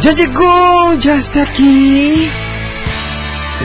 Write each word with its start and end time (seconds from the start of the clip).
Ya 0.00 0.12
llegó, 0.12 0.94
ya 0.94 1.16
está 1.16 1.42
aquí. 1.42 2.30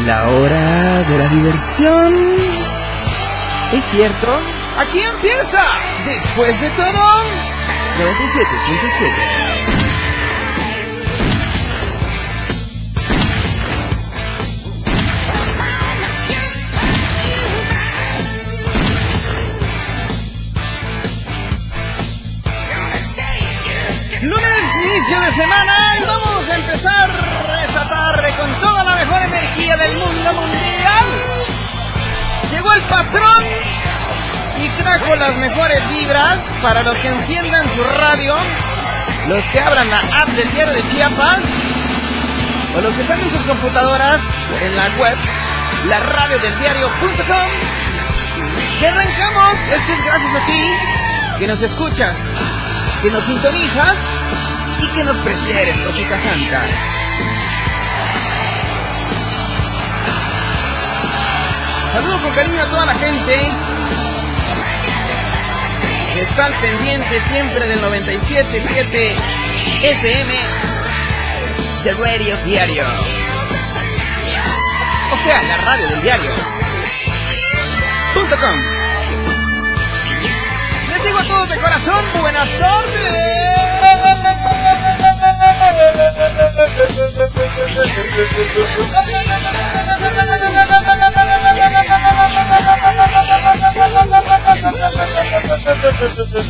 La 0.06 0.28
hora 0.28 1.02
de 1.04 1.18
la 1.18 1.30
diversión. 1.30 2.36
¿Es 3.72 3.84
cierto? 3.86 4.42
Aquí 4.78 5.00
empieza. 5.00 5.64
Después 6.06 6.60
de 6.60 6.70
todo, 6.72 7.24
97.7. 8.00 9.75
las 35.28 35.38
mejores 35.38 35.82
vibras 35.90 36.38
para 36.62 36.84
los 36.84 36.96
que 36.98 37.08
enciendan 37.08 37.68
su 37.74 37.84
radio, 37.84 38.36
los 39.28 39.44
que 39.46 39.60
abran 39.60 39.90
la 39.90 39.98
app 39.98 40.30
del 40.30 40.52
diario 40.52 40.72
de 40.72 40.88
Chiapas 40.92 41.40
o 42.78 42.82
los 42.82 42.94
que 42.94 43.02
están 43.02 43.20
en 43.20 43.32
sus 43.32 43.42
computadoras 43.42 44.22
en 44.62 44.76
la 44.76 44.88
web, 45.00 45.18
la 45.88 46.00
radio 46.00 46.38
del 46.38 46.60
diario.com. 46.60 47.50
Que 48.80 48.88
arrancamos, 48.88 49.54
es 49.54 49.82
que 49.86 49.94
es 49.94 50.06
gracias 50.06 50.36
a 50.36 50.46
ti 50.46 50.62
que 51.40 51.48
nos 51.48 51.62
escuchas, 51.64 52.16
que 53.02 53.10
nos 53.10 53.24
sintonizas 53.24 53.96
y 54.80 54.88
que 54.90 55.04
nos 55.06 55.18
prefieres, 55.18 55.76
cosita 55.80 56.22
santa. 56.22 56.66
Saludos 61.94 62.22
con 62.22 62.32
cariño 62.36 62.62
a 62.62 62.66
toda 62.66 62.86
la 62.86 62.94
gente 62.94 63.65
al 66.38 66.54
pendiente 66.60 67.22
siempre 67.30 67.68
del 67.68 67.80
97.7 67.82 69.16
FM 69.84 70.34
de 71.84 71.94
Radio 71.94 72.38
Diario. 72.44 72.84
O 75.12 75.18
sea, 75.24 75.44
la 75.44 75.58
radio 75.58 75.88
del 75.90 76.02
diario. 76.02 76.32
Punto 78.14 78.36
com. 78.38 78.62
Les 80.90 81.04
digo 81.04 81.20
a 81.20 81.24
todos 81.24 81.50
de 81.50 81.58
corazón, 81.58 82.06
buenas 82.22 82.50
tardes. 82.60 83.36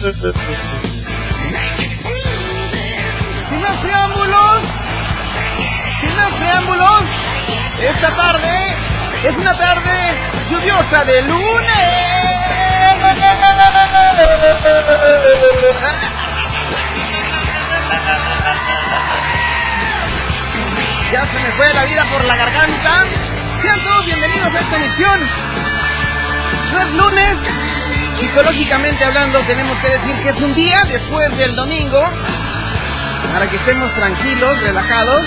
Sin 0.05 0.13
más 3.59 3.77
preámbulos, 3.81 4.61
sin 5.99 6.15
más 6.15 6.31
preámbulos, 6.33 7.05
esta 7.81 8.09
tarde 8.15 8.75
es 9.23 9.35
una 9.35 9.57
tarde 9.57 10.13
lluviosa 10.51 11.05
de 11.05 11.23
lunes. 11.23 11.65
Ya 21.11 21.25
se 21.25 21.39
me 21.39 21.51
fue 21.53 21.73
la 21.73 21.85
vida 21.85 22.05
por 22.11 22.23
la 22.25 22.35
garganta. 22.35 23.05
Sean 23.59 23.79
todos 23.79 24.05
bienvenidos 24.05 24.53
a 24.53 24.59
esta 24.59 24.75
emisión. 24.75 25.19
No 26.73 26.79
es 26.79 26.91
lunes, 26.93 27.39
psicológicamente 28.15 29.03
hablando 29.03 29.39
tenemos 29.41 29.77
que 29.79 29.89
decir 29.89 30.15
que 30.23 30.29
es 30.29 30.41
un 30.41 30.53
día 30.55 30.83
después 30.85 31.37
del 31.37 31.55
domingo 31.55 32.01
para 33.33 33.49
que 33.49 33.57
estemos 33.57 33.93
tranquilos, 33.93 34.61
relajados 34.61 35.23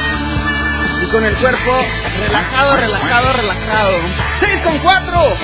y 1.03 1.07
con 1.07 1.25
el 1.25 1.35
cuerpo 1.37 1.85
relajado, 2.27 2.77
relajado, 2.77 3.33
relajado. 3.35 3.93
6 4.41 4.61
con 4.63 4.79
4. 4.79 5.37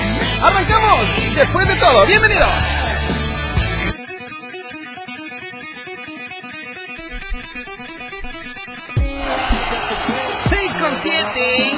Arrancamos 0.43 1.35
después 1.35 1.67
de 1.67 1.75
todo. 1.75 2.05
Bienvenidos. 2.05 2.49
Seis 10.49 10.71
con 10.79 10.93
siete. 11.01 11.71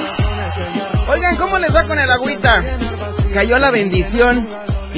Oigan, 1.08 1.36
¿cómo 1.36 1.58
les 1.58 1.74
va 1.74 1.84
con 1.84 1.98
el 1.98 2.10
agüita? 2.10 2.62
Cayó 3.32 3.58
la 3.58 3.70
bendición. 3.70 4.46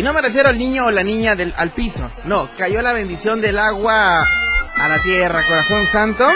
Y 0.01 0.03
no 0.03 0.15
me 0.15 0.23
refiero 0.23 0.49
al 0.49 0.57
niño 0.57 0.87
o 0.87 0.91
la 0.91 1.03
niña 1.03 1.35
del, 1.35 1.53
al 1.59 1.73
piso. 1.73 2.11
No, 2.25 2.49
cayó 2.57 2.81
la 2.81 2.95
bendición 2.95 3.43
del 3.43 3.59
agua 3.59 4.23
a 4.23 4.89
la 4.89 4.99
tierra, 5.03 5.43
corazón 5.47 5.85
santo. 5.85 6.27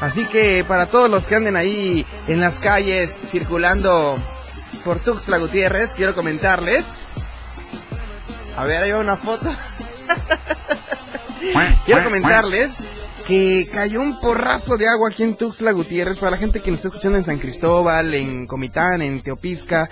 Así 0.00 0.26
que 0.26 0.62
para 0.62 0.86
todos 0.86 1.10
los 1.10 1.26
que 1.26 1.34
anden 1.34 1.56
ahí 1.56 2.06
en 2.28 2.40
las 2.40 2.60
calles 2.60 3.18
circulando 3.20 4.16
por 4.84 5.00
Tuxtla 5.00 5.38
Gutiérrez, 5.38 5.92
quiero 5.94 6.14
comentarles. 6.14 6.94
A 8.56 8.62
ver, 8.62 8.84
hay 8.84 8.92
una 8.92 9.16
foto. 9.16 9.52
quiero 11.84 12.04
comentarles 12.04 12.76
que 13.26 13.68
cayó 13.72 14.00
un 14.00 14.20
porrazo 14.20 14.76
de 14.76 14.88
agua 14.88 15.10
aquí 15.10 15.24
en 15.24 15.34
Tuxtla 15.34 15.72
Gutiérrez 15.72 16.18
para 16.18 16.32
la 16.32 16.36
gente 16.36 16.62
que 16.62 16.70
nos 16.70 16.78
está 16.78 16.88
escuchando 16.88 17.18
en 17.18 17.24
San 17.24 17.38
Cristóbal, 17.38 18.14
en 18.14 18.46
Comitán, 18.46 19.02
en 19.02 19.20
Teopisca, 19.20 19.88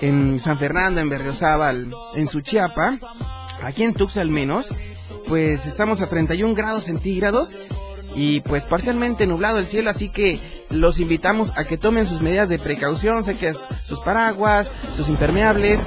en 0.00 0.40
San 0.40 0.58
Fernando, 0.58 1.00
en 1.00 1.10
Berriozábal, 1.10 1.92
en 2.14 2.28
Suchiapa, 2.28 2.96
aquí 3.62 3.82
en 3.82 3.92
Tuxtla 3.92 4.22
al 4.22 4.30
menos, 4.30 4.70
pues 5.28 5.66
estamos 5.66 6.00
a 6.00 6.08
31 6.08 6.54
grados 6.54 6.84
centígrados 6.84 7.54
y 8.16 8.40
pues 8.40 8.64
parcialmente 8.64 9.26
nublado 9.26 9.58
el 9.58 9.66
cielo, 9.66 9.90
así 9.90 10.08
que 10.08 10.40
los 10.70 11.00
invitamos 11.00 11.52
a 11.56 11.64
que 11.64 11.76
tomen 11.76 12.06
sus 12.06 12.22
medidas 12.22 12.48
de 12.48 12.58
precaución, 12.58 13.24
sé 13.24 13.36
que 13.36 13.52
sus 13.52 14.00
paraguas, 14.00 14.70
sus 14.96 15.08
impermeables, 15.08 15.86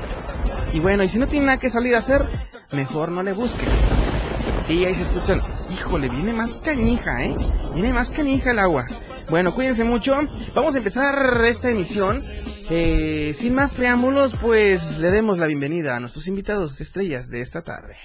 y 0.74 0.80
bueno, 0.80 1.04
y 1.04 1.10
si 1.10 1.18
no 1.18 1.28
tienen 1.28 1.48
nada 1.48 1.60
que 1.60 1.70
salir 1.70 1.96
a 1.96 2.00
hacer, 2.00 2.26
mejor 2.72 3.12
no 3.12 3.24
le 3.24 3.34
busquen. 3.34 4.03
Sí, 4.68 4.86
ahí 4.86 4.94
se 4.94 5.04
escuchan, 5.04 5.42
híjole, 5.70 6.10
viene 6.10 6.34
más 6.34 6.58
canija, 6.58 7.24
¿eh? 7.24 7.36
Viene 7.74 7.94
más 7.94 8.10
canija 8.10 8.52
el 8.52 8.60
agua. 8.60 8.88
Bueno, 9.30 9.54
cuídense 9.54 9.84
mucho. 9.84 10.20
Vamos 10.54 10.76
a 10.76 10.78
empezar 10.78 11.44
esta 11.46 11.70
emisión. 11.70 12.24
Eh, 12.70 13.34
sin 13.36 13.56
más 13.56 13.76
preámbulos, 13.76 14.34
pues 14.42 14.98
le 15.00 15.12
demos 15.12 15.38
la 15.38 15.48
bienvenida 15.48 15.96
a 15.96 16.00
nuestros 16.00 16.28
invitados 16.28 16.80
estrellas 16.82 17.30
de 17.30 17.42
esta 17.42 17.62
tarde. 17.62 17.96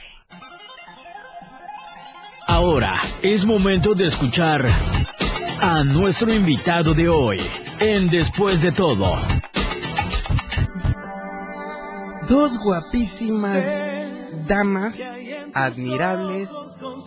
Ahora 2.46 3.00
es 3.22 3.44
momento 3.44 3.94
de 3.94 4.04
escuchar 4.04 4.64
a 5.60 5.84
nuestro 5.84 6.32
invitado 6.32 6.94
de 6.94 7.08
hoy 7.08 7.40
en 7.78 8.08
Después 8.08 8.62
de 8.62 8.72
todo. 8.72 9.18
Dos 12.28 12.58
guapísimas 12.58 13.97
damas, 14.48 15.00
admirables, 15.52 16.50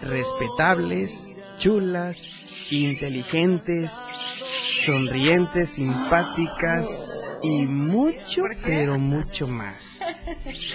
respetables, 0.01 1.27
chulas, 1.57 2.45
inteligentes, 2.71 3.91
sonrientes, 4.85 5.71
simpáticas 5.71 7.09
y 7.43 7.65
mucho, 7.65 8.43
pero 8.63 8.97
mucho 8.97 9.47
más. 9.47 9.99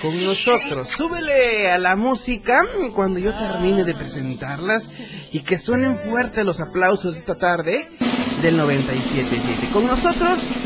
Con 0.03 0.25
nosotros, 0.25 0.89
súbele 0.89 1.71
a 1.71 1.79
la 1.79 1.97
música 1.97 2.65
cuando 2.95 3.19
yo 3.19 3.33
termine 3.35 3.85
de 3.85 3.95
presentarlas 3.95 4.89
y 5.33 5.41
que 5.41 5.59
suenen 5.59 5.97
fuerte 5.97 6.45
los 6.45 6.61
aplausos 6.61 7.17
esta 7.17 7.37
tarde 7.37 7.89
del 8.43 8.59
97.7. 8.59 9.73
Con 9.73 9.87
nosotros, 9.87 10.57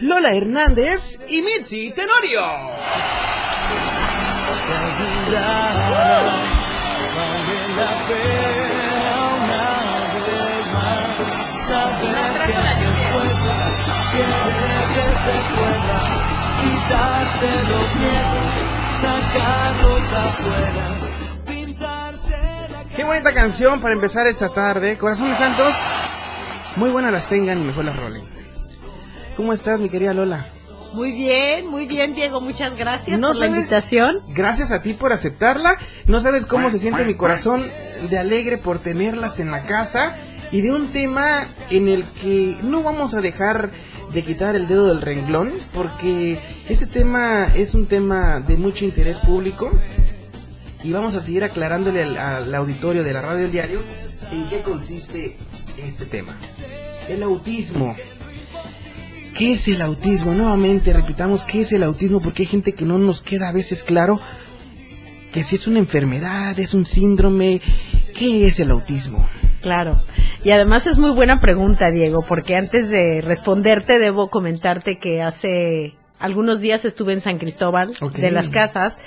Lola 0.00 0.34
Hernández 0.34 1.18
y 1.28 1.42
Mitzi 1.42 1.92
Tenorio. 1.92 3.47
Qué 22.96 23.04
bonita 23.04 23.34
canción 23.34 23.80
para 23.80 23.94
empezar 23.94 24.26
esta 24.26 24.48
tarde. 24.48 24.96
Corazones 24.96 25.36
Santos, 25.36 25.74
muy 26.76 26.90
buenas 26.90 27.12
las 27.12 27.28
tengan 27.28 27.60
y 27.60 27.64
mejor 27.64 27.84
las 27.84 27.96
rolen. 27.96 28.22
¿Cómo 29.36 29.52
estás, 29.52 29.78
mi 29.78 29.90
querida 29.90 30.14
Lola? 30.14 30.57
Muy 30.92 31.12
bien, 31.12 31.66
muy 31.66 31.86
bien, 31.86 32.14
Diego. 32.14 32.40
Muchas 32.40 32.74
gracias 32.76 33.20
No 33.20 33.28
por 33.28 33.40
la 33.40 33.46
invitación. 33.46 34.20
Gracias 34.28 34.72
a 34.72 34.82
ti 34.82 34.94
por 34.94 35.12
aceptarla. 35.12 35.76
No 36.06 36.20
sabes 36.20 36.46
cómo 36.46 36.70
se 36.70 36.78
siente 36.78 37.04
mi 37.04 37.14
corazón 37.14 37.66
de 38.08 38.18
alegre 38.18 38.58
por 38.58 38.78
tenerlas 38.78 39.40
en 39.40 39.50
la 39.50 39.62
casa 39.62 40.16
y 40.50 40.62
de 40.62 40.72
un 40.72 40.88
tema 40.88 41.46
en 41.70 41.88
el 41.88 42.04
que 42.04 42.56
no 42.62 42.82
vamos 42.82 43.14
a 43.14 43.20
dejar 43.20 43.70
de 44.12 44.22
quitar 44.22 44.56
el 44.56 44.66
dedo 44.66 44.86
del 44.86 45.02
renglón 45.02 45.52
porque 45.74 46.40
ese 46.68 46.86
tema 46.86 47.48
es 47.54 47.74
un 47.74 47.86
tema 47.86 48.40
de 48.40 48.56
mucho 48.56 48.86
interés 48.86 49.18
público 49.18 49.70
y 50.82 50.92
vamos 50.92 51.14
a 51.14 51.20
seguir 51.20 51.44
aclarándole 51.44 52.02
al, 52.02 52.16
al 52.16 52.54
auditorio 52.54 53.04
de 53.04 53.12
la 53.12 53.20
radio 53.20 53.42
del 53.42 53.52
diario 53.52 53.82
en 54.32 54.48
qué 54.48 54.60
consiste 54.62 55.36
este 55.76 56.06
tema. 56.06 56.38
El 57.08 57.22
autismo. 57.22 57.94
¿Qué 59.38 59.52
es 59.52 59.68
el 59.68 59.82
autismo? 59.82 60.34
Nuevamente 60.34 60.92
repitamos, 60.92 61.44
¿qué 61.44 61.60
es 61.60 61.72
el 61.72 61.84
autismo? 61.84 62.18
Porque 62.18 62.42
hay 62.42 62.48
gente 62.48 62.72
que 62.72 62.84
no 62.84 62.98
nos 62.98 63.22
queda 63.22 63.48
a 63.48 63.52
veces 63.52 63.84
claro 63.84 64.18
que 65.32 65.44
si 65.44 65.54
es 65.54 65.68
una 65.68 65.78
enfermedad, 65.78 66.58
es 66.58 66.74
un 66.74 66.84
síndrome, 66.84 67.60
¿qué 68.18 68.48
es 68.48 68.58
el 68.58 68.72
autismo? 68.72 69.28
Claro. 69.62 70.02
Y 70.42 70.50
además 70.50 70.88
es 70.88 70.98
muy 70.98 71.12
buena 71.12 71.38
pregunta, 71.38 71.92
Diego, 71.92 72.24
porque 72.26 72.56
antes 72.56 72.90
de 72.90 73.20
responderte 73.20 74.00
debo 74.00 74.28
comentarte 74.28 74.98
que 74.98 75.22
hace 75.22 75.94
algunos 76.18 76.60
días 76.60 76.84
estuve 76.84 77.12
en 77.12 77.20
San 77.20 77.38
Cristóbal 77.38 77.92
de 78.14 78.32
las 78.32 78.50
Casas 78.50 78.98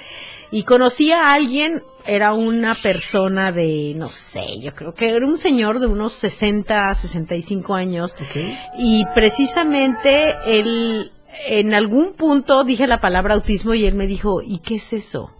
y 0.51 0.63
conocí 0.63 1.11
a 1.11 1.31
alguien, 1.31 1.83
era 2.05 2.33
una 2.33 2.75
persona 2.75 3.51
de, 3.51 3.93
no 3.95 4.09
sé, 4.09 4.59
yo 4.61 4.73
creo 4.73 4.93
que 4.93 5.09
era 5.09 5.25
un 5.25 5.37
señor 5.37 5.79
de 5.79 5.87
unos 5.87 6.13
60, 6.13 6.93
65 6.93 7.75
años 7.75 8.15
¿Ok? 8.15 8.37
y 8.77 9.05
precisamente 9.13 10.33
él, 10.45 11.11
en 11.47 11.73
algún 11.73 12.13
punto 12.13 12.63
dije 12.63 12.87
la 12.87 12.99
palabra 12.99 13.35
autismo 13.35 13.73
y 13.73 13.85
él 13.85 13.95
me 13.95 14.07
dijo, 14.07 14.41
¿y 14.41 14.59
qué 14.59 14.75
es 14.75 14.93
eso? 14.93 15.31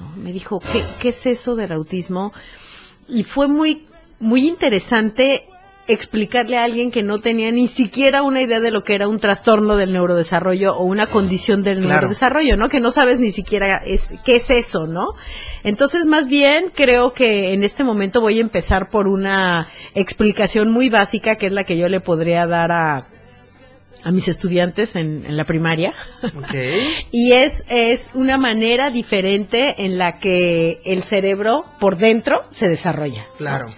¿No? 0.00 0.10
Me 0.16 0.32
dijo, 0.32 0.58
¿qué, 0.58 0.82
¿qué 1.00 1.10
es 1.10 1.26
eso 1.26 1.54
del 1.54 1.72
autismo? 1.72 2.32
Y 3.08 3.22
fue 3.22 3.46
muy, 3.46 3.86
muy 4.18 4.48
interesante 4.48 5.46
explicarle 5.86 6.56
a 6.56 6.64
alguien 6.64 6.90
que 6.90 7.02
no 7.02 7.18
tenía 7.18 7.52
ni 7.52 7.66
siquiera 7.66 8.22
una 8.22 8.40
idea 8.40 8.60
de 8.60 8.70
lo 8.70 8.82
que 8.84 8.94
era 8.94 9.06
un 9.08 9.18
trastorno 9.20 9.76
del 9.76 9.92
neurodesarrollo 9.92 10.74
o 10.74 10.84
una 10.84 11.06
condición 11.06 11.62
del 11.62 11.78
Claro. 11.78 11.92
neurodesarrollo, 11.92 12.56
¿no? 12.56 12.68
Que 12.68 12.80
no 12.80 12.90
sabes 12.90 13.18
ni 13.18 13.30
siquiera 13.30 13.82
es, 13.84 14.10
qué 14.24 14.36
es 14.36 14.48
eso, 14.50 14.86
¿no? 14.86 15.08
Entonces, 15.62 16.06
más 16.06 16.26
bien, 16.26 16.70
creo 16.74 17.12
que 17.12 17.52
en 17.52 17.62
este 17.62 17.84
momento 17.84 18.20
voy 18.20 18.38
a 18.38 18.40
empezar 18.42 18.88
por 18.88 19.08
una 19.08 19.68
explicación 19.94 20.70
muy 20.70 20.88
básica, 20.88 21.36
que 21.36 21.46
es 21.46 21.52
la 21.52 21.64
que 21.64 21.76
yo 21.76 21.88
le 21.88 22.00
podría 22.00 22.46
dar 22.46 22.72
a, 22.72 23.06
a 24.02 24.10
mis 24.10 24.28
estudiantes 24.28 24.96
en, 24.96 25.24
en 25.26 25.36
la 25.36 25.44
primaria. 25.44 25.92
Y 27.10 27.32
es, 27.32 27.64
es 27.68 28.10
una 28.14 28.38
manera 28.38 28.90
diferente 28.90 29.84
en 29.84 29.98
la 29.98 30.18
que 30.18 30.80
el 30.84 31.02
cerebro 31.02 31.64
por 31.78 31.96
dentro 31.96 32.42
se 32.48 32.68
desarrolla. 32.68 33.26
¿no? 33.38 33.74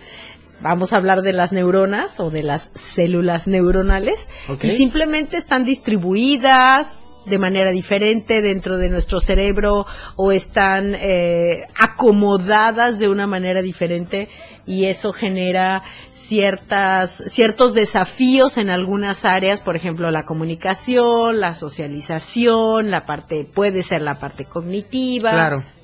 Vamos 0.61 0.93
a 0.93 0.97
hablar 0.97 1.23
de 1.23 1.33
las 1.33 1.53
neuronas 1.53 2.19
o 2.21 2.31
de 2.31 2.43
las 2.43 2.71
células 2.75 3.47
neuronales. 3.47 4.29
Ok. 4.49 4.65
Y 4.65 4.71
simplemente 4.71 5.37
están 5.37 5.65
distribuidas 5.65 7.07
de 7.27 7.39
manera 7.39 7.71
diferente 7.71 8.41
dentro 8.41 8.79
de 8.79 8.89
nuestro 8.89 9.21
cerebro 9.21 9.87
o 10.15 10.33
están 10.33 10.95
eh, 10.95 11.67
acomodadas 11.77 12.99
de 12.99 13.09
una 13.09 13.27
manera 13.27 13.63
diferente 13.63 14.29
y 14.65 14.87
eso 14.87 15.13
genera 15.13 15.83
ciertas 16.11 17.25
ciertos 17.27 17.75
desafíos 17.75 18.59
en 18.59 18.71
algunas 18.71 19.25
áreas, 19.25 19.61
por 19.61 19.77
ejemplo, 19.77 20.11
la 20.11 20.25
comunicación, 20.25 21.41
la 21.41 21.55
socialización, 21.55 22.91
la 22.91 23.05
parte 23.07 23.45
puede 23.45 23.83
ser 23.83 24.03
la 24.03 24.19
parte 24.19 24.45
cognitiva 24.45 25.33
Claro. 25.33 25.76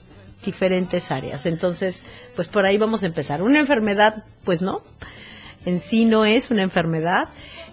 Diferentes 0.44 1.10
áreas. 1.10 1.46
Entonces, 1.46 2.02
pues 2.36 2.48
por 2.48 2.64
ahí 2.66 2.78
vamos 2.78 3.02
a 3.02 3.06
empezar. 3.06 3.42
Una 3.42 3.58
enfermedad, 3.60 4.24
pues 4.44 4.62
no, 4.62 4.82
en 5.64 5.78
sí 5.80 6.04
no 6.04 6.24
es 6.24 6.50
una 6.50 6.62
enfermedad, 6.62 7.28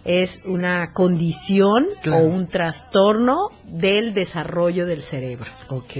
es 0.05 0.41
una 0.45 0.93
condición 0.93 1.87
Claro. 2.01 2.23
o 2.23 2.27
un 2.27 2.47
trastorno 2.47 3.49
del 3.65 4.13
desarrollo 4.13 4.85
del 4.85 5.01
cerebro. 5.01 5.45
Ok. 5.69 5.91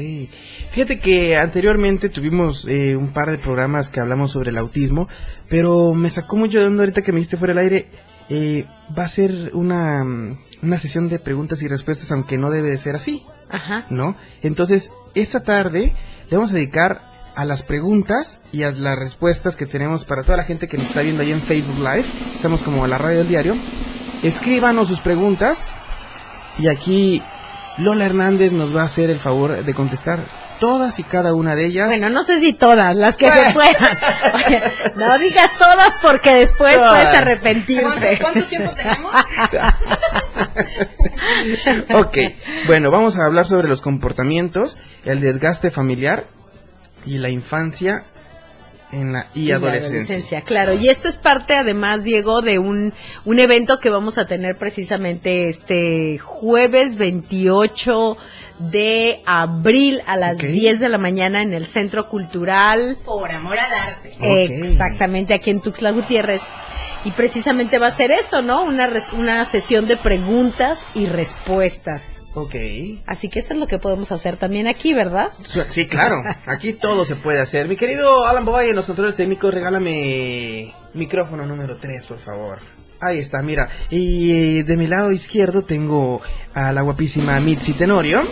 Fíjate 0.71 1.00
que 1.00 1.36
anteriormente 1.36 2.10
tuvimos 2.10 2.66
eh, 2.68 2.95
un 2.95 3.12
par 3.12 3.30
de 3.30 3.38
programas 3.38 3.89
que 3.89 4.00
hablamos 4.00 4.31
sobre 4.31 4.51
el 4.51 4.57
autismo, 4.57 5.07
pero 5.50 5.94
me 5.94 6.10
sacó 6.10 6.38
mucho 6.38 6.60
de 6.60 6.65
onda 6.68 6.83
ahorita 6.83 7.01
que 7.01 7.12
me 7.12 7.19
diste 7.19 7.38
fuera 7.38 7.54
del 7.54 7.63
aire. 7.63 7.88
Eh, 8.30 8.65
va 8.98 9.04
a 9.06 9.10
ser 9.10 9.51
una, 9.54 10.04
una 10.62 10.77
sesión 10.77 11.10
de 11.10 11.18
preguntas 11.19 11.62
y 11.63 11.68
respuestas, 11.68 12.12
aunque 12.12 12.38
no 12.38 12.51
debe 12.51 12.69
de 12.69 12.77
ser 12.77 12.95
así, 12.95 13.25
Ajá. 13.50 13.86
¿no? 13.89 14.15
Entonces, 14.44 14.92
esta 15.15 15.44
tarde 15.44 15.95
le 16.29 16.38
vamos 16.38 16.51
a 16.51 16.56
dedicar 16.56 17.09
a 17.35 17.45
las 17.45 17.63
preguntas 17.63 18.41
y 18.51 18.63
a 18.63 18.71
las 18.71 18.97
respuestas 18.97 19.56
que 19.56 19.65
tenemos 19.65 20.06
para 20.06 20.23
toda 20.23 20.38
la 20.38 20.44
gente 20.44 20.67
que 20.67 20.77
nos 20.77 20.88
está 20.88 21.01
viendo 21.01 21.21
ahí 21.21 21.31
en 21.31 21.41
Facebook 21.41 21.77
Live. 21.77 22.06
Estamos 22.35 22.63
como 22.63 22.85
la 22.85 22.97
radio 22.97 23.19
del 23.19 23.29
diario. 23.29 23.55
Escríbanos 24.24 24.88
sus 24.88 25.00
preguntas 25.00 25.69
y 26.57 26.67
aquí 26.67 27.24
Lola 27.77 28.05
Hernández 28.05 28.51
nos 28.51 28.75
va 28.75 28.81
a 28.81 28.86
hacer 28.86 29.10
el 29.10 29.19
favor 29.19 29.63
de 29.63 29.74
contestar 29.74 30.38
todas 30.60 31.00
y 31.00 31.04
cada 31.04 31.34
una 31.34 31.56
de 31.56 31.66
ellas. 31.66 31.88
Bueno, 31.88 32.10
no 32.10 32.24
sé 32.24 32.39
si 32.39 32.54
todas, 32.54 32.96
las 32.96 33.16
que 33.16 33.28
Bueno. 33.28 33.48
se 33.50 33.54
puedan. 33.54 33.98
Oye, 34.34 34.62
no 34.96 35.18
digas 35.20 35.51
todas 35.58 35.96
porque 36.01 36.34
después 36.36 36.75
Todas. 36.75 36.92
puedes 36.92 37.08
arrepentirte. 37.22 38.20
tiempo 38.50 38.72
tenemos? 38.75 39.16
ok, 41.94 42.18
bueno, 42.68 42.92
vamos 42.92 43.18
a 43.18 43.25
hablar 43.25 43.46
sobre 43.46 43.68
los 43.68 43.82
comportamientos, 43.82 44.78
el 45.06 45.22
desgaste 45.22 45.72
familiar 45.72 46.25
y 47.06 47.18
la 47.18 47.30
infancia 47.30 48.04
en 48.91 49.13
la, 49.13 49.27
y, 49.34 49.51
adolescencia. 49.51 50.41
Claro, 50.41 50.74
y 50.74 50.89
esto 50.89 51.08
es 51.08 51.17
parte 51.17 51.55
además, 51.55 52.03
Diego, 52.03 52.41
de 52.41 52.60
un, 52.60 52.93
un 53.25 53.39
evento 53.39 53.79
que 53.79 53.89
vamos 53.89 54.17
a 54.17 54.25
tener 54.25 54.55
precisamente 54.58 55.50
este 55.50 56.17
jueves 56.17 56.96
28 56.98 58.17
de 58.60 59.22
abril 59.25 60.01
a 60.05 60.17
las 60.17 60.38
Ok. 60.38 60.46
10 60.46 60.79
de 60.79 60.89
la 60.89 60.98
mañana 60.98 61.41
en 61.41 61.53
el 61.53 61.65
Centro 61.65 62.10
Cultural. 62.10 62.98
Por 63.05 63.31
amor 63.31 63.58
al 63.58 63.74
arte. 63.74 64.17
Exactamente, 64.43 65.34
aquí 65.34 65.50
en 65.50 65.62
Tuxtla 65.62 65.91
Gutiérrez. 65.91 66.41
Y 67.05 67.12
precisamente 67.12 67.77
va 67.79 67.88
a 67.88 67.91
ser 67.91 68.12
eso, 68.12 68.41
¿no? 68.41 68.63
Una, 68.63 68.88
res- 68.88 69.12
una 69.13 69.45
sesión 69.45 69.86
de 69.86 69.98
preguntas 69.98 70.79
y 70.93 71.05
respuestas. 71.05 72.21
Ok. 72.36 72.55
Así 73.05 73.27
que 73.29 73.39
eso 73.39 73.53
es 73.53 73.59
lo 73.59 73.67
que 73.67 73.79
podemos 73.79 74.12
hacer 74.12 74.38
también 74.38 74.67
aquí, 74.67 74.93
¿verdad? 74.93 75.31
Sí, 75.67 75.88
claro, 75.88 76.17
aquí 76.45 76.74
todo 76.74 77.05
se 77.05 77.15
puede 77.15 77.39
hacer. 77.39 77.67
Mi 77.67 77.75
querido 77.75 78.25
Alan 78.25 78.45
Bobay 78.45 78.69
en 78.69 78.75
los 78.75 78.86
controles 78.86 79.15
técnicos, 79.15 79.53
regálame 79.53 80.74
micrófono 80.93 81.45
número 81.45 81.77
3, 81.77 82.05
por 82.07 82.19
favor. 82.19 82.59
Ahí 83.01 83.17
está, 83.19 83.41
mira. 83.41 83.69
Y 83.89 84.31
eh, 84.59 84.63
de 84.63 84.77
mi 84.77 84.86
lado 84.88 85.12
izquierdo 85.12 85.63
tengo 85.63 86.21
a 86.53 86.71
la 86.74 86.81
guapísima 86.81 87.39
Mitzi 87.39 87.74
Tenorio. 87.74 88.24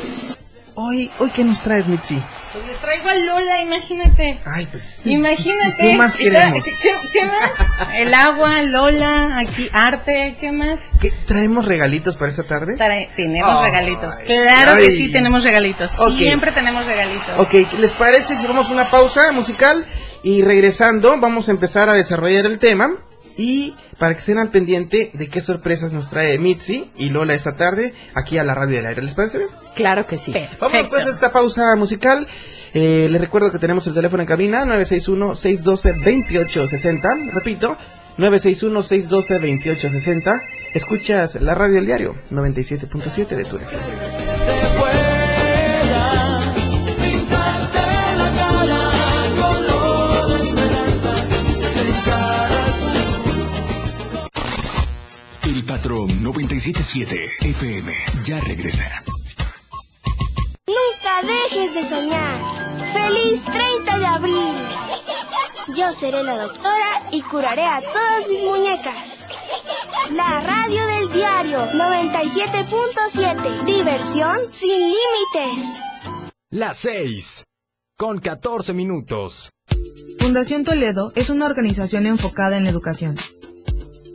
Hoy, 0.80 1.10
hoy 1.18 1.32
¿qué 1.32 1.44
nos 1.44 1.60
traes, 1.64 1.88
Mitzi? 1.88 2.22
Pues 2.54 2.68
le 2.68 2.76
traigo 2.76 3.10
a 3.10 3.16
Lola, 3.16 3.62
imagínate. 3.64 4.40
Ay, 4.46 4.68
pues. 4.68 5.02
Imagínate. 5.06 5.76
¿Qué 5.76 5.96
más 5.96 6.14
¿Y 6.20 6.24
queremos? 6.26 6.64
¿Qué, 6.64 6.72
qué, 6.84 6.94
qué 7.14 7.26
más? 7.26 7.52
El 7.96 8.14
agua, 8.14 8.62
Lola, 8.62 9.40
aquí 9.40 9.68
arte, 9.74 10.38
¿qué 10.40 10.52
más? 10.52 10.80
¿Qué- 11.02 11.10
¿Traemos 11.26 11.66
regalitos 11.66 12.16
para 12.16 12.30
esta 12.30 12.44
tarde? 12.44 12.76
Trae- 12.78 13.10
tenemos 13.16 13.58
Ay, 13.60 13.72
regalitos. 13.72 14.16
Claro 14.20 14.74
ay. 14.76 14.84
que 14.84 14.92
sí, 14.92 15.12
tenemos 15.12 15.44
regalitos. 15.44 15.98
Ok. 16.00 16.16
Siempre 16.20 16.52
tenemos 16.52 16.86
regalitos. 16.86 17.40
Ok, 17.40 17.54
¿les 17.80 17.92
parece 17.94 18.36
si 18.36 18.46
vamos 18.46 18.70
a 18.70 18.74
una 18.74 18.92
pausa 18.92 19.32
musical 19.32 19.84
Y 20.22 20.44
regresando, 20.44 21.18
vamos 21.20 21.48
a 21.48 21.52
empezar 21.54 21.90
a 21.90 21.94
desarrollar 21.96 22.46
el 22.46 22.60
tema. 22.60 22.92
Y 23.38 23.75
para 24.00 24.13
que 24.13 24.20
estén 24.20 24.39
al 24.39 24.50
pendiente 24.50 25.12
de 25.13 25.29
qué 25.29 25.39
sorpresas 25.39 25.94
nos 25.94 26.10
trae 26.10 26.38
Mitzi 26.39 26.91
y 26.98 27.10
Lola 27.10 27.36
esta 27.36 27.56
tarde 27.56 27.94
aquí 28.15 28.38
a 28.38 28.44
la 28.44 28.53
radio 28.56 28.75
del 28.77 28.88
aire. 28.88 29.01
¿Les 29.01 29.15
parece 29.15 29.38
bien? 29.38 29.50
Claro 29.75 30.06
que 30.06 30.17
sí. 30.17 30.34
Vamos 30.60 30.89
pues 30.89 31.06
a 31.06 31.10
esta 31.10 31.32
pausa 31.32 31.74
musical. 31.75 32.27
Eh, 32.74 33.08
les 33.10 33.22
recuerdo 33.22 33.50
que 33.51 33.60
tenemos 33.60 33.88
el 33.88 33.94
teléfono 33.94 34.24
en 34.24 34.27
cabina 34.27 34.65
961-612-2860. 34.65 37.32
Repito, 37.34 37.77
961-612-2860. 38.17 40.41
Escuchas 40.74 41.36
la 41.41 41.56
radio 41.56 41.75
del 41.75 41.86
diario 41.86 42.15
97.7 42.32 43.36
de 43.36 43.46
tu 43.46 43.58
977 56.28 57.26
FM 57.40 57.94
ya 58.26 58.42
regresa. 58.42 59.02
Nunca 60.68 61.22
dejes 61.22 61.74
de 61.74 61.86
soñar. 61.86 62.84
¡Feliz 62.92 63.42
30 63.46 63.98
de 63.98 64.06
abril! 64.06 64.54
Yo 65.74 65.94
seré 65.94 66.22
la 66.24 66.38
doctora 66.38 67.08
y 67.12 67.22
curaré 67.22 67.64
a 67.66 67.80
todas 67.80 68.28
mis 68.28 68.44
muñecas. 68.44 69.26
La 70.12 70.42
radio 70.42 70.86
del 70.88 71.14
diario 71.14 71.72
97.7. 71.72 73.64
Diversión 73.64 74.52
sin 74.52 74.80
límites. 74.80 75.82
Las 76.50 76.78
6. 76.80 77.46
Con 77.98 78.20
14 78.20 78.74
minutos. 78.74 79.50
Fundación 80.20 80.66
Toledo 80.66 81.10
es 81.16 81.30
una 81.30 81.46
organización 81.46 82.06
enfocada 82.06 82.58
en 82.58 82.66
la 82.66 82.72
educación 82.72 83.16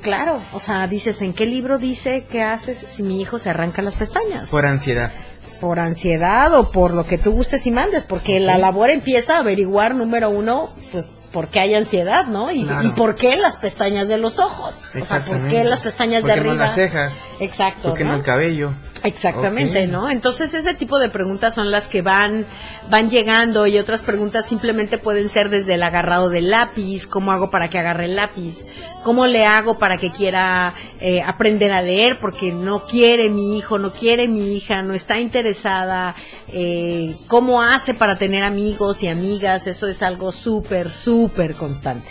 Claro, 0.00 0.42
o 0.52 0.60
sea, 0.60 0.86
dices, 0.86 1.20
¿en 1.22 1.32
qué 1.32 1.46
libro 1.46 1.78
dice 1.78 2.24
qué 2.30 2.42
haces 2.42 2.86
si 2.88 3.02
mi 3.02 3.20
hijo 3.20 3.38
se 3.38 3.50
arranca 3.50 3.82
las 3.82 3.96
pestañas? 3.96 4.48
Por 4.50 4.64
ansiedad. 4.66 5.12
Por 5.60 5.78
ansiedad 5.78 6.54
o 6.58 6.70
por 6.70 6.94
lo 6.94 7.04
que 7.04 7.18
tú 7.18 7.32
gustes 7.32 7.66
y 7.66 7.70
mandes, 7.70 8.04
porque 8.04 8.40
la 8.40 8.56
labor 8.56 8.90
empieza 8.90 9.36
a 9.36 9.40
averiguar, 9.40 9.94
número 9.94 10.30
uno, 10.30 10.70
pues, 10.90 11.14
por 11.32 11.48
qué 11.48 11.60
hay 11.60 11.74
ansiedad, 11.74 12.26
¿no? 12.26 12.50
Y, 12.50 12.66
por 12.96 13.14
qué 13.14 13.36
las 13.36 13.56
pestañas 13.56 14.08
de 14.08 14.18
los 14.18 14.38
ojos. 14.38 14.84
O 14.98 15.04
sea, 15.04 15.24
por 15.24 15.46
qué 15.48 15.64
las 15.64 15.80
pestañas 15.80 16.24
de 16.24 16.32
arriba. 16.32 16.54
No 16.54 16.60
las 16.60 16.74
cejas. 16.74 17.24
Exacto. 17.38 17.88
Porque 17.88 18.04
no 18.04 18.16
el 18.16 18.22
cabello. 18.22 18.74
Exactamente, 19.02 19.86
¿no? 19.86 20.10
Entonces 20.10 20.52
ese 20.52 20.74
tipo 20.74 20.98
de 20.98 21.08
preguntas 21.08 21.54
son 21.54 21.70
las 21.70 21.88
que 21.88 22.02
van 22.02 22.46
van 22.90 23.08
llegando 23.08 23.66
y 23.66 23.78
otras 23.78 24.02
preguntas 24.02 24.46
simplemente 24.46 24.98
pueden 24.98 25.30
ser 25.30 25.48
desde 25.48 25.74
el 25.74 25.82
agarrado 25.82 26.28
del 26.28 26.50
lápiz, 26.50 27.06
cómo 27.06 27.32
hago 27.32 27.50
para 27.50 27.70
que 27.70 27.78
agarre 27.78 28.06
el 28.06 28.16
lápiz, 28.16 28.58
cómo 29.02 29.26
le 29.26 29.46
hago 29.46 29.78
para 29.78 29.96
que 29.96 30.10
quiera 30.10 30.74
eh, 31.00 31.22
aprender 31.22 31.72
a 31.72 31.80
leer 31.80 32.18
porque 32.20 32.52
no 32.52 32.84
quiere 32.84 33.30
mi 33.30 33.56
hijo, 33.56 33.78
no 33.78 33.92
quiere 33.92 34.28
mi 34.28 34.54
hija, 34.54 34.82
no 34.82 34.92
está 34.92 35.18
interesada, 35.18 36.14
eh, 36.48 37.16
cómo 37.26 37.62
hace 37.62 37.94
para 37.94 38.18
tener 38.18 38.42
amigos 38.42 39.02
y 39.02 39.08
amigas, 39.08 39.66
eso 39.66 39.86
es 39.86 40.02
algo 40.02 40.30
súper, 40.30 40.90
súper 40.90 41.19
constante. 41.56 42.08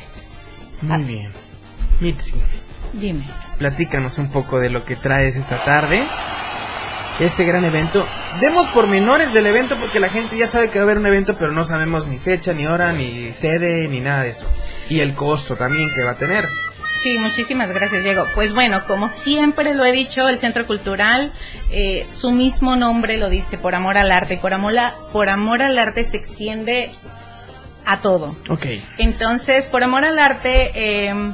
Muy 0.82 1.04
bien. 1.04 1.32
Mitzi. 2.00 2.36
Dime. 2.94 3.28
Platícanos 3.58 4.18
un 4.18 4.30
poco 4.30 4.60
de 4.60 4.70
lo 4.70 4.84
que 4.84 4.96
traes 4.96 5.36
esta 5.36 5.64
tarde 5.64 6.06
este 7.20 7.44
gran 7.44 7.66
evento. 7.66 8.06
Demos 8.40 8.68
pormenores 8.70 9.34
del 9.34 9.46
evento 9.46 9.78
porque 9.78 10.00
la 10.00 10.10
gente 10.10 10.38
ya 10.38 10.48
sabe 10.48 10.70
que 10.70 10.80
va 10.80 10.84
a 10.84 10.86
haber 10.86 10.98
un 11.00 11.06
evento, 11.06 11.36
pero 11.38 11.52
no 11.52 11.66
sabemos 11.66 12.08
ni 12.08 12.18
fecha, 12.18 12.54
ni 12.54 12.66
hora, 12.66 12.94
ni 12.94 13.32
sede, 13.34 13.88
ni 13.88 14.00
nada 14.00 14.24
de 14.24 14.30
eso. 14.30 14.48
Y 14.90 15.02
el 15.02 15.14
costo 15.14 15.56
también 15.56 15.90
que 15.94 16.04
va 16.04 16.12
a 16.12 16.18
tener. 16.18 16.46
Sí, 17.04 17.18
muchísimas 17.18 17.70
gracias, 17.70 18.04
Diego. 18.04 18.26
Pues 18.36 18.54
bueno, 18.54 18.86
como 18.86 19.08
siempre 19.08 19.74
lo 19.74 19.86
he 19.86 19.92
dicho, 19.92 20.28
el 20.28 20.38
Centro 20.38 20.66
Cultural, 20.66 21.34
eh, 21.72 22.06
su 22.10 22.32
mismo 22.32 22.76
nombre 22.76 23.18
lo 23.18 23.30
dice, 23.30 23.58
por 23.58 23.76
amor 23.76 23.98
al 23.98 24.12
arte. 24.12 24.38
Por 24.38 24.54
amor, 24.54 24.74
por 25.12 25.30
amor 25.30 25.62
al 25.62 25.78
arte 25.78 26.04
se 26.04 26.18
extiende 26.18 26.92
a 27.90 28.02
todo. 28.02 28.36
Ok. 28.50 28.66
Entonces, 29.00 29.68
por 29.68 29.84
amor 29.84 30.06
al 30.06 30.20
arte 30.20 30.72
eh, 30.76 31.34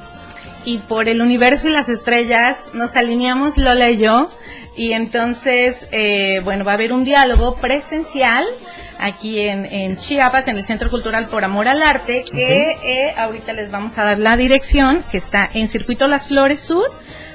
y 0.64 0.80
por 0.80 1.10
el 1.10 1.22
universo 1.22 1.68
y 1.68 1.72
las 1.72 1.90
estrellas, 1.90 2.70
nos 2.74 2.96
alineamos 2.96 3.58
Lola 3.58 3.90
y 3.90 3.98
yo 3.98 4.30
y 4.78 4.94
entonces, 4.94 5.88
eh, 5.92 6.40
bueno, 6.44 6.64
va 6.64 6.72
a 6.72 6.76
haber 6.76 6.94
un 6.94 7.04
diálogo 7.04 7.56
presencial 7.56 8.46
aquí 8.98 9.40
en, 9.40 9.98
Chiapas, 9.98 10.48
en 10.48 10.58
el 10.58 10.64
Centro 10.64 10.90
Cultural 10.90 11.28
por 11.28 11.44
Amor 11.44 11.68
al 11.68 11.84
Arte, 11.84 12.24
que 12.24 12.72
eh, 12.84 13.14
ahorita 13.18 13.52
les 13.52 13.70
vamos 13.70 13.98
a 13.98 14.04
dar 14.04 14.20
la 14.20 14.38
dirección, 14.38 15.04
que 15.12 15.18
está 15.18 15.50
en 15.54 15.68
Circuito 15.68 16.08
Las 16.08 16.30
Flores 16.30 16.62
Sur, 16.62 16.90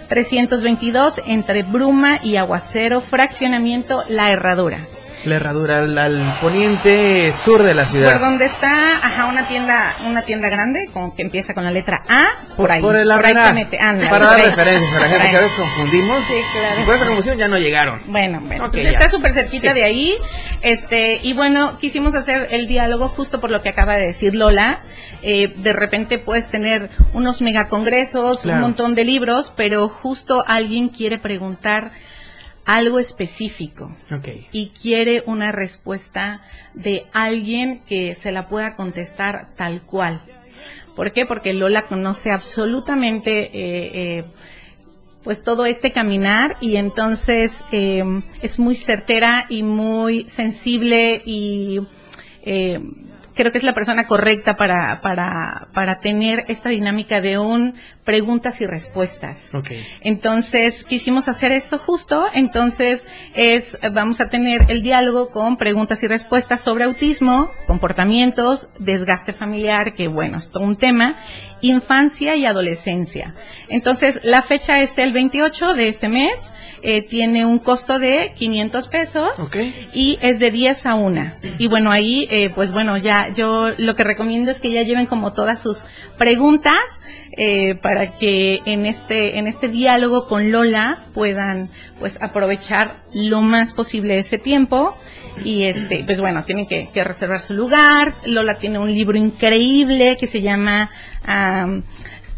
322, 0.09 1.21
entre 1.27 1.63
Bruma 1.63 2.19
y 2.23 2.37
Aguacero, 2.37 3.03
fraccionamiento 3.03 4.03
La 4.09 4.33
Herradura 4.33 4.87
la 5.25 5.37
herradura 5.37 5.79
al, 5.79 6.39
poniente 6.41 7.33
sur 7.33 7.63
de 7.63 7.75
la 7.75 7.87
ciudad. 7.87 8.13
Por 8.13 8.21
donde 8.21 8.47
está, 8.47 8.97
ajá, 8.97 9.27
una 9.27 9.47
tienda, 9.47 9.97
una 10.07 10.23
tienda 10.23 10.49
grande 10.49 10.81
con, 10.93 11.15
que 11.15 11.23
empieza 11.23 11.53
con 11.55 11.65
la 11.65 11.71
letra 11.71 11.99
A, 12.09 12.55
por 12.57 12.71
ahí. 12.71 12.81
Por 12.81 12.97
el 12.97 13.09
por 13.09 13.25
ahí 13.25 13.35
Para 13.35 14.27
dar 14.27 14.45
referencias 14.45 14.95
a 14.95 15.01
la 15.01 15.07
gente 15.09 15.31
que 15.31 15.37
a 15.37 15.41
veces 15.41 15.57
confundimos. 15.57 16.19
Sí, 16.25 16.35
claro. 16.53 16.81
Y 16.81 16.85
por 16.85 16.95
esa 16.95 17.07
confusión 17.07 17.39
ya 17.39 17.49
no 17.49 17.59
llegaron. 17.59 18.01
Bueno, 18.07 18.41
bueno. 18.41 18.71
pues 18.71 18.87
está 18.87 19.09
súper 19.09 19.33
cerquita 19.33 19.75
de 19.75 19.85
ahí. 19.85 20.17
Este, 20.63 21.21
y 21.23 21.35
bueno, 21.35 21.79
quisimos 21.79 22.15
hacer 22.15 22.49
el 22.51 22.67
diálogo 22.67 23.09
justo 23.09 23.41
por 23.41 23.51
lo 23.51 23.63
que 23.63 23.69
acaba 23.69 23.97
de 23.97 24.07
decir 24.07 24.35
Lola. 24.35 24.83
Eh, 25.23 25.53
de 25.57 25.73
repente 25.73 26.19
puedes 26.19 26.49
tener 26.49 26.91
unos 27.13 27.43
megacongresos, 27.43 28.45
un 28.47 28.61
montón 28.61 28.95
de 28.95 29.05
libros, 29.05 29.53
pero 29.57 29.89
justo 29.89 30.43
alguien 30.47 30.89
quiere 30.89 31.19
preguntar 31.19 31.93
algo 32.75 33.01
específico 33.01 33.97
y 34.53 34.69
quiere 34.69 35.25
una 35.27 35.51
respuesta 35.51 36.41
de 36.73 37.05
alguien 37.13 37.81
que 37.81 38.15
se 38.15 38.31
la 38.31 38.47
pueda 38.47 38.77
contestar 38.77 39.49
tal 39.57 39.83
cual. 39.83 40.23
¿Por 40.95 41.11
qué? 41.11 41.27
Porque 41.27 41.53
Lola 41.53 41.89
conoce 41.89 42.31
absolutamente 42.31 43.51
eh, 43.53 44.19
eh, 44.19 44.25
pues 45.25 45.43
todo 45.43 45.67
este 45.67 45.91
caminar 45.91 46.59
y 46.61 46.77
entonces 46.77 47.65
eh, 47.73 48.05
es 48.41 48.61
muy 48.61 48.77
certera 48.77 49.47
y 49.49 49.65
muy 49.65 50.29
sensible 50.29 51.23
y 51.25 51.81
creo 53.41 53.53
que 53.53 53.59
es 53.59 53.65
la 53.65 53.73
persona 53.73 54.07
correcta 54.07 54.59
para, 54.59 55.01
para, 55.01 55.69
para 55.73 55.99
tener 55.99 56.45
esta 56.49 56.69
dinámica 56.69 57.23
de 57.23 57.39
un 57.39 57.75
preguntas 58.05 58.61
y 58.61 58.67
respuestas. 58.67 59.55
Okay. 59.55 59.83
Entonces, 60.03 60.85
quisimos 60.85 61.27
hacer 61.27 61.51
eso 61.53 61.79
justo, 61.79 62.27
entonces 62.35 63.07
es, 63.35 63.79
vamos 63.95 64.21
a 64.21 64.29
tener 64.29 64.67
el 64.69 64.83
diálogo 64.83 65.31
con 65.31 65.57
preguntas 65.57 66.03
y 66.03 66.07
respuestas 66.07 66.61
sobre 66.61 66.85
autismo, 66.85 67.51
comportamientos, 67.67 68.69
desgaste 68.79 69.33
familiar, 69.33 69.95
que 69.95 70.09
bueno, 70.09 70.37
es 70.37 70.51
todo 70.51 70.65
un 70.65 70.75
tema, 70.75 71.17
infancia 71.61 72.37
y 72.37 72.47
adolescencia. 72.47 73.35
Entonces, 73.69 74.21
la 74.23 74.43
fecha 74.43 74.81
es 74.81 74.99
el 74.99 75.13
28 75.13 75.73
de 75.75 75.89
este 75.89 76.09
mes, 76.09 76.51
eh, 76.83 77.03
tiene 77.03 77.45
un 77.45 77.59
costo 77.59 77.99
de 77.99 78.33
500 78.37 78.89
pesos 78.89 79.31
y 79.93 80.19
es 80.23 80.39
de 80.39 80.51
10 80.51 80.87
a 80.87 80.95
1. 80.95 81.33
Y 81.59 81.69
bueno, 81.69 81.91
ahí, 81.91 82.27
eh, 82.31 82.51
pues 82.55 82.73
bueno, 82.73 82.97
ya 82.97 83.31
yo 83.31 83.69
lo 83.77 83.95
que 83.97 84.05
recomiendo 84.05 84.51
es 84.51 84.61
que 84.61 84.73
ya 84.73 84.83
lleven 84.83 85.07
como 85.07 85.33
todas 85.35 85.61
sus 85.61 85.85
preguntas 86.17 87.01
eh, 87.33 87.75
para 87.77 88.13
que 88.19 88.61
en 88.65 88.87
este 88.87 89.39
en 89.39 89.47
este 89.47 89.69
diálogo 89.69 90.27
con 90.27 90.51
Lola 90.51 91.05
puedan 91.15 91.69
pues 91.99 92.21
aprovechar 92.21 93.03
lo 93.13 93.41
más 93.41 93.75
posible 93.75 94.19
ese 94.19 94.39
tiempo. 94.39 94.97
Y 95.45 95.65
este 95.65 96.03
pues 96.05 96.21
bueno 96.21 96.45
tienen 96.45 96.67
que, 96.67 96.89
reservar 97.05 97.41
su 97.41 97.55
lugar. 97.55 98.15
Lola 98.27 98.57
tiene 98.57 98.79
un 98.79 98.93
libro 98.93 99.17
increíble 99.17 100.17
que 100.19 100.27
se 100.27 100.41
llama 100.43 100.91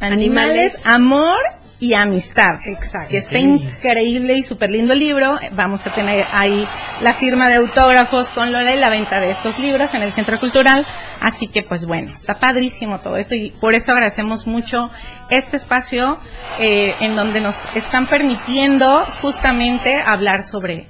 Animales, 0.01 0.79
Amor 0.85 1.62
y 1.83 1.95
amistad. 1.95 2.61
Exacto. 2.65 3.09
Que 3.09 3.19
está 3.19 3.39
increíble 3.39 4.35
y 4.35 4.45
súper 4.45 4.71
lindo 4.71 4.93
el 4.93 5.01
libro. 5.01 5.37
Vamos 5.51 5.85
a 5.85 5.93
tener 5.93 6.25
ahí 6.31 6.65
la 7.01 7.15
firma 7.15 7.49
de 7.49 7.57
autógrafos 7.57 8.31
con 8.31 8.53
Lola 8.53 8.73
y 8.73 8.79
la 8.79 8.89
venta 8.89 9.21
de 9.21 9.33
estos 9.33 9.59
libros 9.59 9.93
en 9.93 10.03
el 10.03 10.13
Centro 10.13 10.39
Cultural. 10.39 10.87
Así 11.21 11.49
que 11.49 11.65
pues 11.65 11.85
bueno, 11.85 12.13
está 12.15 12.35
padrísimo 12.35 13.01
todo 13.01 13.17
esto 13.17 13.35
y 13.35 13.51
por 13.51 13.75
eso 13.75 13.91
agradecemos 13.91 14.47
mucho 14.47 14.91
este 15.29 15.57
espacio 15.57 16.21
eh, 16.61 16.95
en 17.01 17.17
donde 17.17 17.41
nos 17.41 17.57
están 17.75 18.07
permitiendo 18.07 19.05
justamente 19.21 19.97
hablar 20.07 20.45
sobre 20.45 20.87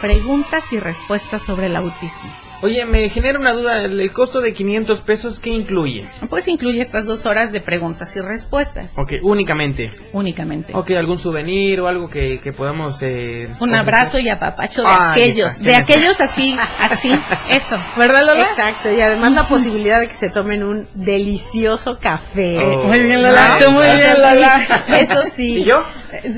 preguntas 0.00 0.72
y 0.72 0.78
respuestas 0.78 1.42
sobre 1.42 1.66
el 1.66 1.74
autismo. 1.74 2.45
Oye, 2.62 2.86
me 2.86 3.08
genera 3.10 3.38
una 3.38 3.52
duda, 3.52 3.82
el 3.84 4.12
costo 4.12 4.40
de 4.40 4.54
500 4.54 5.02
pesos, 5.02 5.38
¿qué 5.40 5.50
incluye? 5.50 6.06
Pues 6.30 6.48
incluye 6.48 6.80
estas 6.80 7.04
dos 7.04 7.26
horas 7.26 7.52
de 7.52 7.60
preguntas 7.60 8.16
y 8.16 8.20
respuestas. 8.20 8.94
Ok, 8.96 9.14
únicamente. 9.22 9.92
Únicamente. 10.12 10.72
Ok, 10.74 10.92
algún 10.92 11.18
souvenir 11.18 11.80
o 11.80 11.86
algo 11.88 12.08
que, 12.08 12.40
que 12.40 12.52
podamos... 12.54 13.02
Eh, 13.02 13.48
Un 13.48 13.54
ofrecer? 13.54 13.76
abrazo 13.78 14.18
y 14.18 14.30
apapacho 14.30 14.80
de 14.82 14.88
Ay, 14.88 15.10
aquellos, 15.22 15.54
qué 15.58 15.60
de 15.64 15.66
mejor. 15.70 15.82
aquellos 15.82 16.20
así, 16.20 16.56
así, 16.80 17.10
eso, 17.50 17.76
¿verdad 17.96 18.24
Lola? 18.26 18.42
Exacto, 18.44 18.90
y 18.90 19.00
además 19.02 19.32
la 19.32 19.46
posibilidad 19.48 20.00
de 20.00 20.08
que 20.08 20.14
se 20.14 20.30
tomen 20.30 20.62
un 20.64 20.88
delicioso 20.94 21.98
café. 22.00 22.58
Oh. 22.64 22.84
Muy 22.84 23.00
bien 23.00 23.22
Lola, 23.22 23.58
tú 23.62 23.70
muy 23.70 23.84
Eso 23.86 23.96
bien 23.96 24.14
sí, 24.14 24.20
Lola. 24.22 24.66
Eso 24.98 25.22
sí. 25.34 25.58
¿Y 25.58 25.64
yo? 25.64 25.84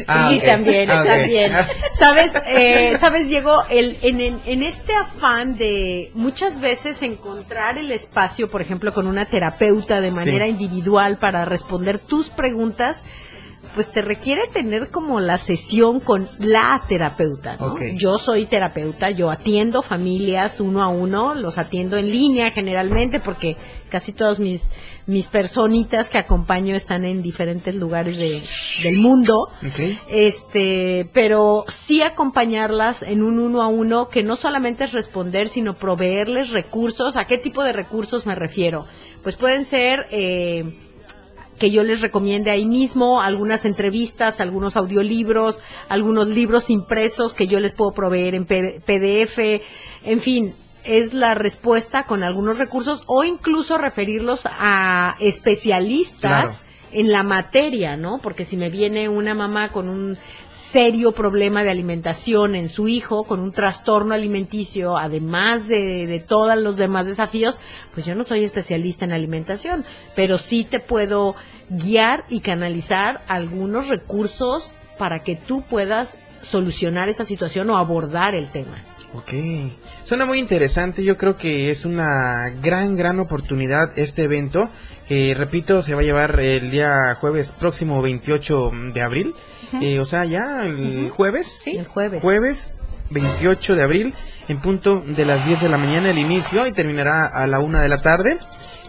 Ah, 0.07 0.33
también, 0.45 0.91
Ah, 0.91 1.05
también. 1.05 1.53
Sabes, 1.97 2.33
eh, 2.47 2.97
sabes, 2.99 3.29
Diego, 3.29 3.63
el, 3.71 3.99
en, 4.03 4.21
en, 4.21 4.41
en 4.47 4.63
este 4.63 4.95
afán 4.95 5.57
de 5.57 6.11
muchas 6.15 6.61
veces 6.61 7.03
encontrar 7.03 7.79
el 7.79 7.91
espacio, 7.91 8.51
por 8.51 8.61
ejemplo, 8.63 8.93
con 8.95 9.07
una 9.07 9.27
terapeuta 9.27 10.01
de 10.01 10.11
manera 10.11 10.45
Sí. 10.45 10.51
individual 10.51 11.19
para 11.19 11.45
responder 11.45 11.99
tus 11.99 12.31
preguntas, 12.31 13.05
pues 13.79 13.93
te 13.93 14.03
requiere 14.03 14.49
tener 14.53 14.89
como 14.91 15.21
la 15.21 15.39
sesión 15.39 16.01
con 16.01 16.29
la 16.41 16.83
terapeuta, 16.89 17.57
¿no? 17.59 17.77
Yo 17.95 18.19
soy 18.19 18.47
terapeuta, 18.47 19.11
yo 19.11 19.31
atiendo 19.31 19.83
familias 19.83 20.59
uno 20.59 20.83
a 20.83 20.89
uno, 20.89 21.37
los 21.37 21.59
atiendo 21.59 21.97
en 21.97 22.11
línea 22.11 22.51
generalmente 22.51 23.21
porque 23.21 23.57
casi 23.89 24.13
todas 24.13 24.41
mis, 24.41 24.69
mis 25.07 25.29
personitas 25.29 26.11
que 26.11 26.19
acompaño 26.19 26.75
están 26.75 27.05
en 27.05 27.23
diferentes 27.23 27.73
lugares 27.75 28.19
de, 28.19 28.43
del 28.83 28.97
mundo. 28.99 29.49
Este, 30.09 31.09
pero 31.13 31.65
sí 31.69 32.03
acompañarlas 32.03 33.05
en 33.05 33.23
un 33.23 33.39
uno 33.39 33.63
a 33.63 33.69
uno 33.69 34.09
que 34.09 34.25
no 34.25 34.35
solamente 34.35 34.83
es 34.85 34.93
responder, 34.93 35.49
sino 35.49 35.79
proveerles 35.79 36.51
recursos. 36.51 37.17
¿A 37.17 37.27
qué 37.27 37.39
tipo 37.39 37.63
de 37.63 37.73
recursos 37.73 38.27
me 38.27 38.35
refiero? 38.35 38.87
Pues 39.23 39.37
pueden 39.37 39.65
ser, 39.65 40.07
eh, 40.11 40.88
que 41.59 41.71
yo 41.71 41.83
les 41.83 42.01
recomiende 42.01 42.51
ahí 42.51 42.67
mismo 42.67 43.21
algunas 43.21 43.65
entrevistas, 43.65 44.41
algunos 44.41 44.77
audiolibros, 44.77 45.63
algunos 45.89 46.29
libros 46.29 46.71
impresos 46.71 47.35
que 47.35 47.47
yo 47.47 47.61
les 47.61 47.75
puedo 47.75 47.93
proveer 47.93 48.35
en 48.35 48.47
PDF, 48.47 49.63
en 50.05 50.21
fin, 50.21 50.55
es 50.85 51.13
la 51.13 51.35
respuesta 51.35 52.05
con 52.05 52.23
algunos 52.23 52.59
recursos 52.59 53.03
o 53.07 53.25
incluso 53.25 53.77
referirlos 53.77 54.47
a 54.51 55.17
especialistas 55.21 56.65
en 56.93 57.11
la 57.13 57.23
materia, 57.23 57.97
¿no? 57.97 58.19
Porque 58.23 58.45
si 58.45 58.57
me 58.57 58.71
viene 58.71 59.09
una 59.09 59.35
mamá 59.35 59.71
con 59.71 59.89
un 59.89 60.19
serio 60.47 61.13
problema 61.13 61.63
de 61.63 61.71
alimentación 61.71 62.55
en 62.55 62.69
su 62.69 62.89
hijo, 62.89 63.25
con 63.25 63.41
un 63.41 63.53
trastorno 63.53 64.15
alimenticio, 64.15 64.99
además 64.99 65.67
de, 65.67 66.07
de 66.07 66.21
todos 66.21 66.59
los 66.59 66.77
demás 66.77 67.07
desafíos, 67.07 67.61
pues 67.95 68.05
yo 68.05 68.15
no 68.15 68.25
soy 68.25 68.45
especialista 68.45 69.05
en 69.05 69.13
alimentación, 69.13 69.85
pero 70.15 70.37
sí 70.37 70.65
te 70.65 70.81
puedo 70.81 71.35
guiar 71.71 72.25
y 72.29 72.41
canalizar 72.41 73.23
algunos 73.29 73.89
recursos 73.89 74.75
para 74.99 75.23
que 75.23 75.37
tú 75.37 75.63
puedas 75.63 76.19
solucionar 76.41 77.09
esa 77.09 77.25
situación 77.25 77.71
o 77.71 77.79
abordar 77.79 78.35
el 78.35 78.51
tema. 78.51 78.85
Ok, 79.15 79.33
suena 80.05 80.27
muy 80.27 80.39
interesante, 80.39 81.03
yo 81.03 81.17
creo 81.17 81.35
que 81.35 81.71
es 81.71 81.87
una 81.87 82.51
gran, 82.61 82.95
gran 82.95 83.19
oportunidad 83.21 83.99
este 83.99 84.25
evento, 84.25 84.69
que 85.09 85.35
repito, 85.35 85.81
se 85.83 85.95
va 85.95 86.01
a 86.03 86.05
llevar 86.05 86.39
el 86.39 86.71
día 86.71 87.15
jueves 87.21 87.53
próximo 87.53 88.01
28 88.03 88.71
de 88.95 89.03
abril, 89.03 89.35
Eh, 89.83 90.01
o 90.01 90.07
sea, 90.07 90.25
ya 90.25 90.63
el 90.65 91.11
jueves, 91.11 91.63
El 91.67 91.87
jueves. 91.87 92.23
jueves 92.23 92.71
28 93.11 93.77
de 93.77 93.83
abril, 93.83 94.15
en 94.49 94.61
punto 94.61 95.01
de 95.07 95.27
las 95.27 95.45
10 95.47 95.61
de 95.61 95.69
la 95.69 95.77
mañana 95.77 96.11
el 96.11 96.17
inicio 96.19 96.67
y 96.67 96.73
terminará 96.73 97.27
a 97.27 97.47
la 97.47 97.59
1 97.61 97.79
de 97.81 97.89
la 97.89 97.99
tarde. 98.01 98.39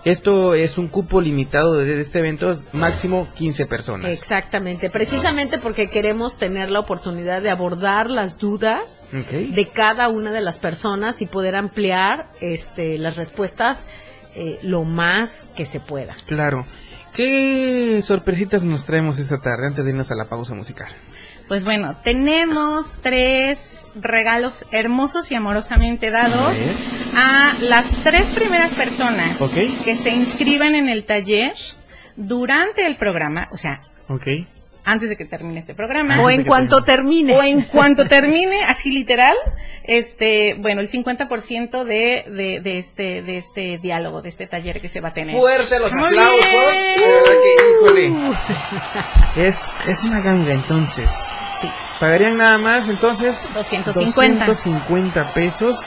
Esto 0.06 0.54
es 0.54 0.78
un 0.78 0.88
cupo 0.88 1.20
limitado 1.20 1.74
de 1.76 2.00
este 2.00 2.20
evento, 2.20 2.54
máximo 2.72 3.28
15 3.36 3.66
personas. 3.66 4.14
Exactamente, 4.14 4.90
precisamente 4.90 5.60
porque 5.60 5.90
queremos 5.90 6.38
tener 6.38 6.72
la 6.72 6.80
oportunidad 6.80 7.42
de 7.42 7.50
abordar 7.50 8.10
las 8.10 8.38
dudas 8.38 9.04
de 9.12 9.70
cada 9.74 10.08
una 10.08 10.32
de 10.32 10.40
las 10.40 10.58
personas 10.60 11.22
y 11.22 11.26
poder 11.26 11.58
ampliar 11.58 12.30
este, 12.40 12.98
las 12.98 13.18
respuestas 13.18 13.86
eh, 14.36 14.60
lo 14.62 14.84
más 14.84 15.48
que 15.56 15.66
se 15.66 15.80
pueda. 15.80 16.16
Claro. 16.26 16.66
¿Qué 17.14 18.02
sorpresitas 18.04 18.64
nos 18.64 18.86
traemos 18.86 19.20
esta 19.20 19.40
tarde 19.40 19.68
antes 19.68 19.84
de 19.84 19.92
irnos 19.92 20.12
a 20.12 20.16
la 20.16 20.30
pausa 20.30 20.54
musical? 20.54 20.90
Pues 21.48 21.66
bueno, 21.66 21.96
tenemos 22.04 22.94
tres 23.02 23.84
regalos 23.96 24.66
hermosos 24.72 25.32
y 25.32 25.36
amorosamente 25.36 26.12
dados 26.12 26.56
a 27.16 27.58
las 27.60 27.88
tres 28.04 28.30
primeras 28.32 28.76
personas 28.76 29.38
que 29.84 29.96
se 29.96 30.12
inscriban 30.12 30.76
en 30.76 30.88
el 30.90 31.06
taller 31.06 31.54
durante 32.16 32.86
el 32.86 32.98
programa, 32.98 33.48
o 33.52 33.58
sea, 33.58 33.82
Ok. 34.10 34.28
Antes 34.92 35.10
de 35.10 35.16
que 35.18 35.26
termine 35.26 35.60
este 35.60 35.74
programa. 35.76 36.14
Antes 36.16 36.26
O 36.26 36.30
en 36.30 36.44
cuanto 36.44 36.84
termine. 36.84 37.34
o 37.36 37.42
en 37.44 37.62
cuanto 37.64 38.06
termine, 38.06 38.64
así 38.66 38.90
literal, 38.92 39.36
este, 39.84 40.56
bueno, 40.60 40.82
el 40.82 40.90
50% 40.90 41.84
de, 41.84 42.24
de, 42.28 42.60
de 42.62 42.78
este, 42.78 43.22
de 43.22 43.38
este 43.38 43.78
diálogo, 43.82 44.22
de 44.22 44.30
este 44.30 44.48
taller 44.48 44.80
que 44.82 44.88
se 44.88 45.02
va 45.02 45.10
a 45.10 45.14
tener. 45.14 45.36
Fuerte 45.38 45.80
los 45.80 45.92
aplausos. 45.94 46.18
bien. 46.18 46.32
De 46.96 47.12
verdad 47.12 47.34
que, 47.44 47.56
híjole. 47.70 48.14
Es, 49.48 49.62
es 49.88 50.04
una 50.04 50.22
ganga 50.22 50.54
entonces. 50.54 51.10
Sí. 51.62 51.68
Pagarían 52.00 52.38
nada 52.38 52.58
más 52.58 52.88
entonces 52.90 53.48
250. 53.54 54.46
250 54.46 55.34
pesos 55.34 55.80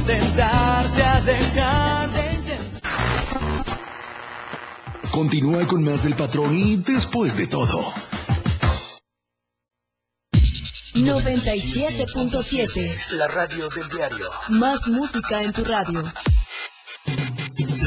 Tentarse 0.09 1.03
a 1.03 1.21
dejar 1.21 2.11
de 2.13 2.33
intentar. 2.33 3.79
Continúa 5.11 5.67
con 5.67 5.83
más 5.83 6.03
del 6.03 6.15
patrón 6.15 6.55
y 6.55 6.77
después 6.77 7.37
de 7.37 7.45
todo. 7.45 7.93
97.7. 10.95 12.97
La 13.11 13.27
radio 13.27 13.69
del 13.69 13.87
diario. 13.89 14.25
Más 14.49 14.87
música 14.87 15.43
en 15.43 15.53
tu 15.53 15.63
radio. 15.63 16.11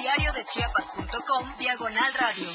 www.diariodechiapas.com 0.00 1.46
Diagonal 1.58 2.12
Radio. 2.18 2.46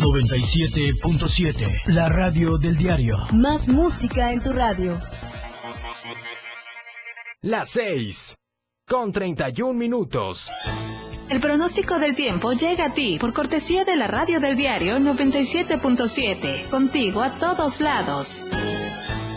97.7, 0.00 1.66
la 1.86 2.08
radio 2.08 2.58
del 2.58 2.76
diario. 2.76 3.16
Más 3.32 3.68
música 3.68 4.32
en 4.32 4.40
tu 4.40 4.52
radio. 4.52 4.98
Las 7.42 7.70
6 7.70 8.34
con 8.88 9.12
31 9.12 9.72
minutos. 9.74 10.50
El 11.28 11.40
pronóstico 11.40 11.98
del 11.98 12.16
tiempo 12.16 12.52
llega 12.52 12.86
a 12.86 12.92
ti 12.92 13.18
por 13.20 13.32
cortesía 13.32 13.84
de 13.84 13.96
la 13.96 14.06
radio 14.06 14.40
del 14.40 14.56
diario 14.56 14.96
97.7, 14.98 16.70
contigo 16.70 17.22
a 17.22 17.38
todos 17.38 17.80
lados. 17.80 18.46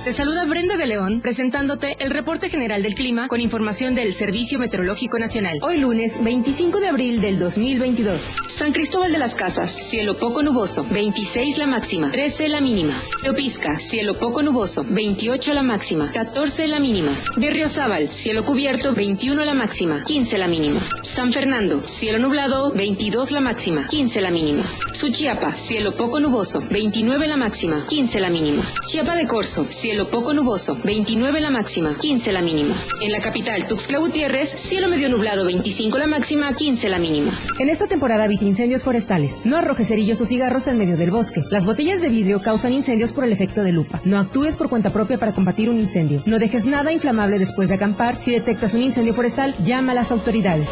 Te 0.04 0.12
saluda 0.12 0.46
Brenda 0.46 0.78
de 0.78 0.88
León 0.88 1.22
presentándote 1.22 1.96
el 2.00 2.10
reporte 2.10 2.50
general 2.50 2.82
del 2.82 2.96
clima 2.96 3.28
con 3.28 3.40
información 3.40 3.94
del 3.94 4.16
Servicio 4.16 4.58
Meteorológico 4.58 5.20
Nacional. 5.20 5.60
Hoy 5.62 5.78
lunes 5.78 6.24
25 6.24 6.80
de 6.80 6.88
abril 6.88 7.22
del 7.22 7.38
2022. 7.38 8.38
San 8.48 8.72
Cristóbal 8.72 9.12
de 9.12 9.20
las 9.20 9.36
Casas, 9.36 9.70
cielo 9.70 10.18
poco 10.18 10.42
nuboso, 10.42 10.88
26 10.90 11.60
la 11.60 11.68
máxima, 11.68 12.10
13 12.10 12.50
la 12.50 12.62
mínima. 12.62 12.96
Teopisca, 13.22 13.80
cielo 13.80 14.18
poco 14.18 14.42
nuboso, 14.42 14.84
28 14.90 15.54
la 15.54 15.62
máxima, 15.62 16.12
14 16.12 16.68
la 16.68 16.80
mínima. 16.80 17.12
Berriozábal, 17.38 18.10
cielo 18.10 18.44
cubierto, 18.44 18.96
21 18.96 19.46
la 19.46 19.54
máxima, 19.54 20.04
15 20.04 20.38
la 20.40 20.48
mínima. 20.48 20.80
San 21.04 21.32
Fernando, 21.32 21.84
cielo 21.88 22.18
nublado, 22.18 22.72
22 22.72 23.32
la 23.34 23.42
máxima, 23.42 23.86
15 23.88 24.20
la 24.20 24.32
mínima. 24.32 24.64
Suchiapa, 24.94 25.54
cielo 25.54 25.96
poco 25.96 26.20
nuboso, 26.20 26.60
29 26.72 27.28
la 27.28 27.38
máxima, 27.38 27.86
15 27.88 28.20
la 28.20 28.32
mínima. 28.32 28.64
Chiapa 28.88 29.16
de 29.16 29.28
Corzo, 29.28 29.68
cielo 29.70 29.91
poco 30.10 30.34
nuboso, 30.34 30.78
29 30.84 31.40
la 31.42 31.50
máxima, 31.50 31.98
15 31.98 32.32
la 32.32 32.42
mínima. 32.42 32.76
En 33.02 33.12
la 33.12 33.20
capital, 33.20 33.66
Tuxtla 33.66 34.00
Gutiérrez, 34.00 34.50
cielo 34.50 34.88
medio 34.88 35.10
nublado, 35.10 35.46
25 35.46 35.98
la 35.98 36.08
máxima, 36.08 36.54
15 36.54 36.90
la 36.90 37.00
mínima. 37.00 37.32
En 37.60 37.70
esta 37.70 37.88
temporada 37.88 38.26
evita 38.26 38.46
incendios 38.46 38.84
forestales. 38.84 39.42
No 39.46 39.58
arrojes 39.58 39.88
cerillos 39.88 40.22
o 40.22 40.26
cigarros 40.26 40.68
en 40.68 40.78
medio 40.78 40.98
del 40.98 41.12
bosque. 41.12 41.44
Las 41.50 41.66
botellas 41.66 42.02
de 42.02 42.10
vidrio 42.10 42.42
causan 42.42 42.74
incendios 42.74 43.14
por 43.14 43.24
el 43.24 43.32
efecto 43.32 43.64
de 43.64 43.72
lupa. 43.72 44.02
No 44.04 44.20
actúes 44.20 44.58
por 44.58 44.70
cuenta 44.70 44.92
propia 44.92 45.18
para 45.18 45.34
combatir 45.34 45.70
un 45.70 45.78
incendio. 45.78 46.24
No 46.26 46.40
dejes 46.40 46.66
nada 46.66 46.92
inflamable 46.92 47.40
después 47.40 47.70
de 47.70 47.76
acampar. 47.76 48.22
Si 48.22 48.32
detectas 48.32 48.74
un 48.74 48.82
incendio 48.82 49.14
forestal, 49.14 49.56
llama 49.64 49.92
a 49.92 49.96
las 49.96 50.12
autoridades. 50.12 50.68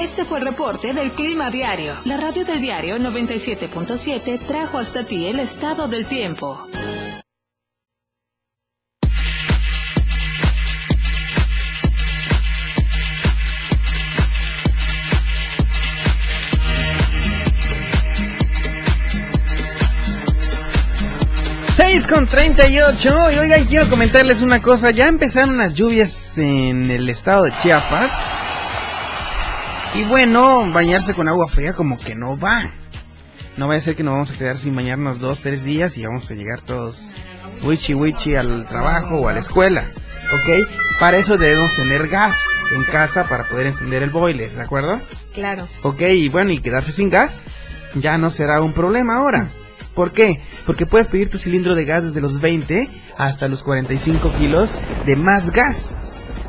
Este 0.00 0.24
fue 0.24 0.38
el 0.38 0.46
reporte 0.46 0.92
del 0.92 1.10
Clima 1.10 1.50
Diario. 1.50 1.94
La 2.04 2.16
radio 2.16 2.44
del 2.44 2.60
diario 2.60 2.98
97.7 2.98 4.46
trajo 4.46 4.78
hasta 4.78 5.04
ti 5.04 5.26
el 5.26 5.40
estado 5.40 5.88
del 5.88 6.06
tiempo. 6.06 6.68
Con 22.08 22.26
38 22.26 23.32
y 23.32 23.38
oigan 23.38 23.64
quiero 23.66 23.88
comentarles 23.90 24.40
una 24.40 24.62
cosa 24.62 24.90
ya 24.90 25.08
empezaron 25.08 25.58
las 25.58 25.74
lluvias 25.74 26.38
en 26.38 26.90
el 26.90 27.08
estado 27.08 27.44
de 27.44 27.54
Chiapas 27.56 28.12
y 29.94 30.04
bueno 30.04 30.70
bañarse 30.72 31.12
con 31.12 31.28
agua 31.28 31.46
fría 31.48 31.74
como 31.74 31.98
que 31.98 32.14
no 32.14 32.38
va 32.38 32.70
no 33.56 33.68
vaya 33.68 33.78
a 33.78 33.82
ser 33.82 33.94
que 33.94 34.02
nos 34.02 34.14
vamos 34.14 34.30
a 34.30 34.38
quedar 34.38 34.56
sin 34.56 34.74
bañarnos 34.74 35.18
dos 35.18 35.42
tres 35.42 35.62
días 35.64 35.98
y 35.98 36.06
vamos 36.06 36.30
a 36.30 36.34
llegar 36.34 36.62
todos 36.62 37.10
wichi 37.62 37.92
wichi 37.92 38.36
al 38.36 38.64
trabajo 38.66 39.16
o 39.16 39.28
a 39.28 39.32
la 39.34 39.40
escuela 39.40 39.84
¿ok? 40.32 40.68
Para 41.00 41.18
eso 41.18 41.36
debemos 41.36 41.74
tener 41.76 42.08
gas 42.08 42.42
en 42.74 42.84
casa 42.84 43.24
para 43.24 43.44
poder 43.44 43.66
encender 43.66 44.02
el 44.02 44.10
boiler, 44.10 44.50
¿de 44.50 44.62
acuerdo? 44.62 45.00
Claro. 45.32 45.68
Ok, 45.82 46.00
y 46.00 46.28
bueno, 46.28 46.52
y 46.52 46.60
quedarse 46.60 46.92
sin 46.92 47.08
gas 47.08 47.42
ya 47.94 48.18
no 48.18 48.30
será 48.30 48.60
un 48.60 48.72
problema 48.72 49.16
ahora. 49.16 49.48
¿Por 49.98 50.12
qué? 50.12 50.40
Porque 50.64 50.86
puedes 50.86 51.08
pedir 51.08 51.28
tu 51.28 51.36
cilindro 51.38 51.74
de 51.74 51.84
gas 51.84 52.04
desde 52.04 52.20
los 52.20 52.40
20 52.40 52.88
hasta 53.16 53.48
los 53.48 53.64
45 53.64 54.32
kilos 54.38 54.78
de 55.04 55.16
más 55.16 55.50
gas. 55.50 55.96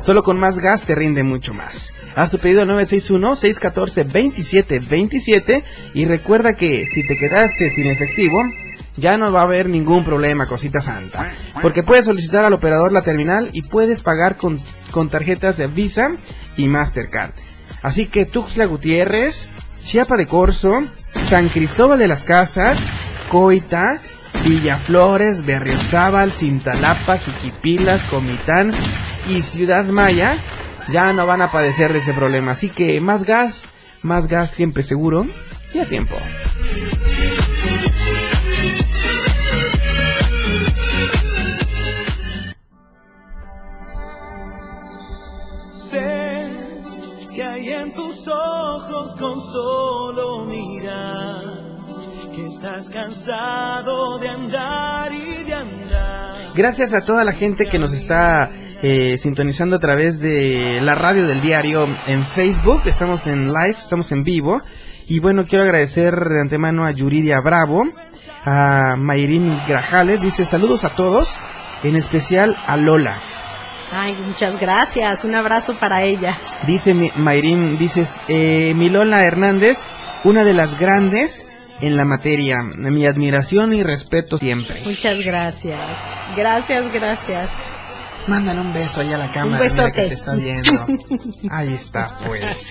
Solo 0.00 0.22
con 0.22 0.38
más 0.38 0.60
gas 0.60 0.84
te 0.84 0.94
rinde 0.94 1.24
mucho 1.24 1.52
más. 1.52 1.92
Haz 2.14 2.30
tu 2.30 2.38
pedido 2.38 2.62
al 2.62 2.68
961-614-2727 2.68 5.64
y 5.94 6.04
recuerda 6.04 6.54
que 6.54 6.86
si 6.86 7.04
te 7.04 7.18
quedaste 7.18 7.70
sin 7.70 7.88
efectivo, 7.88 8.40
ya 8.94 9.18
no 9.18 9.32
va 9.32 9.40
a 9.40 9.46
haber 9.46 9.68
ningún 9.68 10.04
problema, 10.04 10.46
cosita 10.46 10.80
santa. 10.80 11.32
Porque 11.60 11.82
puedes 11.82 12.06
solicitar 12.06 12.44
al 12.44 12.52
operador 12.52 12.92
la 12.92 13.02
terminal 13.02 13.50
y 13.52 13.62
puedes 13.62 14.00
pagar 14.00 14.36
con, 14.36 14.60
con 14.92 15.08
tarjetas 15.08 15.56
de 15.56 15.66
Visa 15.66 16.14
y 16.56 16.68
Mastercard. 16.68 17.32
Así 17.82 18.06
que 18.06 18.26
Tuxtla 18.26 18.66
Gutiérrez, 18.66 19.48
Chiapa 19.82 20.16
de 20.16 20.28
Corzo, 20.28 20.84
San 21.28 21.48
Cristóbal 21.48 21.98
de 21.98 22.06
las 22.06 22.22
Casas, 22.22 22.78
Coita, 23.30 24.00
Villaflores, 24.44 25.46
Berriozábal, 25.46 26.32
Cintalapa, 26.32 27.16
Jiquipilas, 27.16 28.02
Comitán 28.06 28.72
y 29.28 29.40
Ciudad 29.42 29.84
Maya 29.84 30.36
ya 30.90 31.12
no 31.12 31.26
van 31.26 31.40
a 31.40 31.52
padecer 31.52 31.92
de 31.92 32.00
ese 32.00 32.12
problema. 32.12 32.50
Así 32.50 32.68
que 32.68 33.00
más 33.00 33.22
gas, 33.22 33.66
más 34.02 34.26
gas 34.26 34.50
siempre 34.50 34.82
seguro 34.82 35.26
y 35.72 35.78
a 35.78 35.86
tiempo. 35.86 36.16
Sé 45.88 46.50
que 47.32 47.44
hay 47.44 47.68
en 47.68 47.94
tus 47.94 48.26
ojos 48.26 49.14
con 49.14 49.40
solo 49.52 50.46
mirar 50.46 51.69
que 52.34 52.46
estás 52.46 52.88
cansado 52.90 54.18
de 54.18 54.28
andar 54.28 55.12
y 55.12 55.44
de 55.44 55.54
andar. 55.54 56.52
Gracias 56.54 56.94
a 56.94 57.04
toda 57.04 57.24
la 57.24 57.32
gente 57.32 57.66
que 57.66 57.78
nos 57.78 57.92
está 57.92 58.50
eh, 58.82 59.16
sintonizando 59.18 59.76
a 59.76 59.78
través 59.78 60.20
de 60.20 60.80
la 60.82 60.94
radio 60.94 61.26
del 61.26 61.40
diario 61.40 61.88
en 62.06 62.24
Facebook. 62.24 62.82
Estamos 62.86 63.26
en 63.26 63.48
live, 63.48 63.76
estamos 63.78 64.12
en 64.12 64.22
vivo. 64.22 64.62
Y 65.06 65.18
bueno, 65.18 65.44
quiero 65.44 65.64
agradecer 65.64 66.14
de 66.14 66.40
antemano 66.40 66.84
a 66.84 66.92
Yuridia 66.92 67.40
Bravo, 67.40 67.84
a 68.44 68.96
Mayrin 68.96 69.60
Grajales. 69.66 70.20
Dice 70.20 70.44
saludos 70.44 70.84
a 70.84 70.94
todos, 70.94 71.36
en 71.82 71.96
especial 71.96 72.56
a 72.66 72.76
Lola. 72.76 73.20
Ay, 73.92 74.16
muchas 74.24 74.58
gracias. 74.60 75.24
Un 75.24 75.34
abrazo 75.34 75.74
para 75.80 76.04
ella. 76.04 76.40
Dice 76.66 76.94
Mayrin, 77.16 77.76
dices, 77.76 78.20
eh, 78.28 78.72
mi 78.76 78.88
Lola 78.88 79.24
Hernández, 79.24 79.84
una 80.22 80.44
de 80.44 80.52
las 80.52 80.78
grandes 80.78 81.44
en 81.80 81.96
la 81.96 82.04
materia. 82.04 82.62
Mi 82.62 83.06
admiración 83.06 83.74
y 83.74 83.82
respeto 83.82 84.38
siempre. 84.38 84.80
Muchas 84.84 85.24
gracias. 85.24 85.80
Gracias, 86.36 86.92
gracias. 86.92 87.50
Mándale 88.26 88.60
un 88.60 88.72
beso 88.72 89.00
ahí 89.00 89.12
a 89.12 89.18
la 89.18 89.32
cámara. 89.32 89.54
Un 89.54 89.68
besote. 89.68 89.82
mira 89.82 89.92
que 89.94 90.08
te 90.08 90.14
está 90.14 90.34
viendo. 90.34 90.86
Ahí 91.50 91.72
está, 91.72 92.18
pues. 92.26 92.70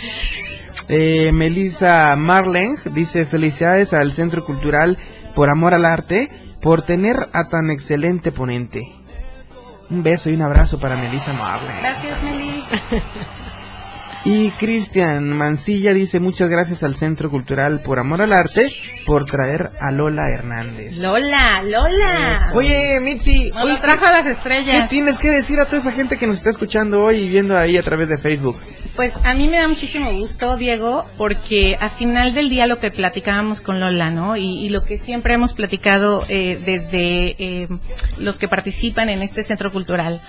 Eh, 0.88 1.32
Melissa 1.32 2.16
Marleng 2.16 2.78
dice 2.94 3.26
felicidades 3.26 3.94
al 3.94 4.12
Centro 4.12 4.46
Cultural 4.46 4.98
por 5.36 5.50
amor 5.50 5.74
al 5.74 5.86
arte, 5.86 6.30
por 6.62 6.82
tener 6.82 7.16
a 7.34 7.48
tan 7.48 7.70
excelente 7.70 8.32
ponente. 8.32 8.92
Un 9.90 10.04
beso 10.04 10.30
y 10.30 10.34
un 10.34 10.42
abrazo 10.42 10.80
para 10.80 10.96
Melissa 10.96 11.34
Marleng. 11.34 11.80
Gracias, 11.80 12.24
Meli. 12.24 12.64
Y 14.26 14.52
Cristian 14.52 15.30
Mancilla 15.30 15.94
dice 15.94 16.20
muchas 16.20 16.50
gracias 16.50 16.84
al 16.84 16.94
Centro 16.96 17.30
Cultural 17.30 17.80
por 17.80 18.00
amor 18.00 18.22
al 18.22 18.34
arte, 18.34 18.70
por 19.06 19.26
traer 19.26 19.70
a 19.80 19.92
Lola 19.92 20.24
Hernández. 20.34 20.98
Lola, 20.98 21.62
Lola. 21.64 22.52
Oye, 22.54 23.00
Mitzi, 23.02 23.50
Nos 23.52 23.64
oye, 23.66 23.78
trajo 23.78 24.06
a 24.06 24.12
las 24.12 24.26
¿qué 24.26 24.32
estrellas. 24.32 24.90
tienes 24.90 25.18
que 25.20 25.30
decir 25.30 25.58
a 25.62 25.66
toda 25.66 25.78
esa 25.78 25.94
gente 25.94 26.18
que 26.18 26.28
nos 26.28 26.36
está 26.36 26.50
escuchando 26.50 27.02
hoy 27.02 27.16
y 27.18 27.30
viendo 27.30 27.58
ahí 27.58 27.78
a 27.78 27.82
través 27.82 28.10
de 28.10 28.18
Facebook? 28.18 28.58
Pues 28.98 29.18
a 29.24 29.34
mí 29.34 29.48
me 29.48 29.58
da 29.58 29.68
muchísimo 29.70 30.12
gusto, 30.12 30.58
Diego, 30.58 31.06
porque 31.18 31.78
a 31.80 31.88
final 31.88 32.34
del 32.34 32.50
día 32.50 32.68
lo 32.68 32.80
que 32.80 32.92
platicábamos 32.92 33.62
con 33.62 33.80
Lola, 33.80 34.10
¿no? 34.10 34.36
Y, 34.36 34.66
y 34.66 34.70
lo 34.70 34.84
que 34.84 34.98
siempre 34.98 35.34
hemos 35.34 35.54
platicado 35.54 36.26
eh, 36.28 36.60
desde 36.66 37.36
eh, 37.42 37.68
los 38.18 38.38
que 38.38 38.50
participan 38.50 39.08
en 39.08 39.22
este 39.22 39.44
centro 39.44 39.72
cultural. 39.72 40.22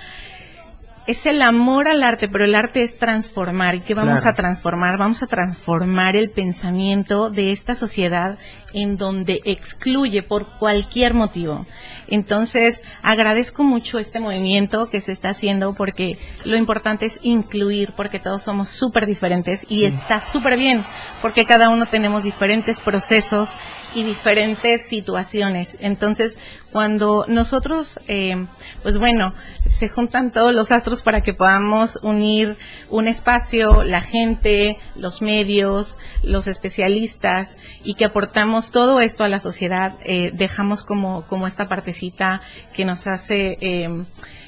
Es 1.07 1.25
el 1.25 1.41
amor 1.41 1.87
al 1.87 2.03
arte, 2.03 2.27
pero 2.29 2.45
el 2.45 2.55
arte 2.55 2.83
es 2.83 2.97
transformar. 2.97 3.75
¿Y 3.75 3.79
qué 3.81 3.93
vamos 3.93 4.21
Claro. 4.21 4.29
a 4.29 4.33
transformar? 4.33 4.97
Vamos 4.97 5.23
a 5.23 5.27
transformar 5.27 6.15
el 6.15 6.29
pensamiento 6.29 7.29
de 7.29 7.51
esta 7.51 7.73
sociedad 7.75 8.37
en 8.73 8.95
donde 8.97 9.41
excluye 9.45 10.21
por 10.23 10.57
cualquier 10.59 11.13
motivo. 11.13 11.65
Entonces, 12.07 12.83
agradezco 13.01 13.63
mucho 13.63 13.99
este 13.99 14.19
movimiento 14.19 14.89
que 14.89 15.01
se 15.01 15.11
está 15.11 15.29
haciendo 15.29 15.73
porque 15.73 16.17
lo 16.45 16.57
importante 16.57 17.05
es 17.05 17.19
incluir, 17.23 17.93
porque 17.95 18.19
todos 18.19 18.43
somos 18.43 18.69
súper 18.69 19.05
diferentes 19.05 19.65
y 19.69 19.77
Sí. 19.79 19.85
está 19.85 20.19
súper 20.19 20.57
bien, 20.57 20.83
porque 21.21 21.45
cada 21.45 21.69
uno 21.69 21.85
tenemos 21.85 22.23
diferentes 22.23 22.81
procesos 22.81 23.57
y 23.95 24.03
diferentes 24.03 24.85
situaciones. 24.87 25.77
Entonces, 25.81 26.39
cuando 26.71 27.25
nosotros, 27.27 27.99
eh, 28.07 28.47
pues 28.83 28.97
bueno, 28.97 29.33
se 29.65 29.89
juntan 29.89 30.31
todos 30.31 30.53
los 30.53 30.71
astros 30.71 31.03
para 31.03 31.21
que 31.21 31.33
podamos 31.33 31.99
unir 32.01 32.57
un 32.89 33.07
espacio, 33.07 33.83
la 33.83 34.01
gente, 34.01 34.77
los 34.95 35.21
medios, 35.21 35.99
los 36.23 36.47
especialistas 36.47 37.57
y 37.83 37.95
que 37.95 38.05
aportamos 38.05 38.71
todo 38.71 38.99
esto 39.01 39.23
a 39.23 39.27
la 39.29 39.39
sociedad, 39.39 39.95
eh, 40.03 40.31
dejamos 40.33 40.83
como, 40.83 41.25
como 41.27 41.47
esta 41.47 41.67
partecita 41.67 42.41
que 42.73 42.85
nos 42.85 43.07
hace 43.07 43.57
eh, 43.61 44.03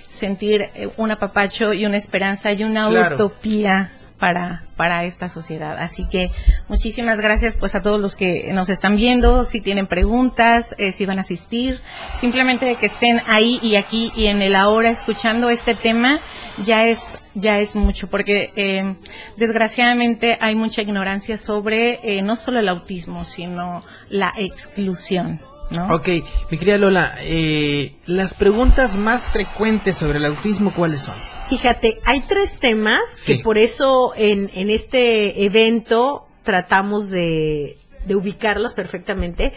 sentir 0.08 0.62
eh, 0.76 0.90
un 0.98 1.12
apapacho 1.12 1.74
y 1.74 1.86
una 1.86 1.98
esperanza 1.98 2.52
y 2.54 2.64
una 2.64 2.88
Claro. 2.90 3.16
utopía 3.16 3.92
para, 4.24 4.64
para 4.78 5.04
esta 5.04 5.28
sociedad. 5.28 5.76
Así 5.78 6.08
que 6.08 6.32
muchísimas 6.70 7.20
gracias 7.20 7.58
pues 7.58 7.76
a 7.76 7.82
todos 7.82 8.00
los 8.00 8.16
que 8.16 8.54
nos 8.54 8.70
están 8.70 8.96
viendo, 8.96 9.44
si 9.44 9.60
tienen 9.60 9.86
preguntas, 9.86 10.74
eh, 10.78 10.94
si 10.94 11.06
van 11.06 11.18
a 11.18 11.22
asistir, 11.22 11.82
simplemente 12.14 12.78
que 12.80 12.86
estén 12.86 13.20
ahí 13.28 13.60
y 13.62 13.76
aquí 13.76 14.14
y 14.16 14.28
en 14.28 14.42
el 14.42 14.56
ahora 14.56 14.92
escuchando 14.92 15.50
este 15.50 15.76
tema 15.76 16.22
ya 16.64 16.86
es 16.86 17.18
ya 17.34 17.60
es 17.60 17.76
mucho 17.76 18.08
porque 18.10 18.54
eh, 18.56 18.96
desgraciadamente 19.36 20.38
hay 20.40 20.56
mucha 20.56 20.84
ignorancia 20.84 21.38
sobre 21.38 22.00
eh, 22.04 22.22
no 22.22 22.38
solo 22.38 22.62
el 22.62 22.70
autismo 22.70 23.26
sino 23.26 23.84
la 24.08 24.32
exclusión. 24.38 25.42
¿No? 25.76 25.96
Ok, 25.96 26.08
mi 26.52 26.58
querida 26.58 26.78
Lola, 26.78 27.16
eh, 27.20 27.96
las 28.06 28.34
preguntas 28.34 28.96
más 28.98 29.30
frecuentes 29.30 29.98
sobre 29.98 30.18
el 30.20 30.26
autismo, 30.26 30.74
¿cuáles 30.74 31.02
son? 31.04 31.16
Fíjate, 31.50 32.00
hay 32.06 32.22
tres 32.22 32.58
temas 32.60 33.02
Sí. 33.16 33.38
que 33.38 33.44
por 33.44 33.58
eso 33.58 34.14
en, 34.16 34.50
en 34.54 34.70
este 34.70 35.46
evento 35.46 36.26
tratamos 36.44 37.10
de, 37.10 37.78
de 38.06 38.16
ubicarlos 38.16 38.74
perfectamente. 38.74 39.54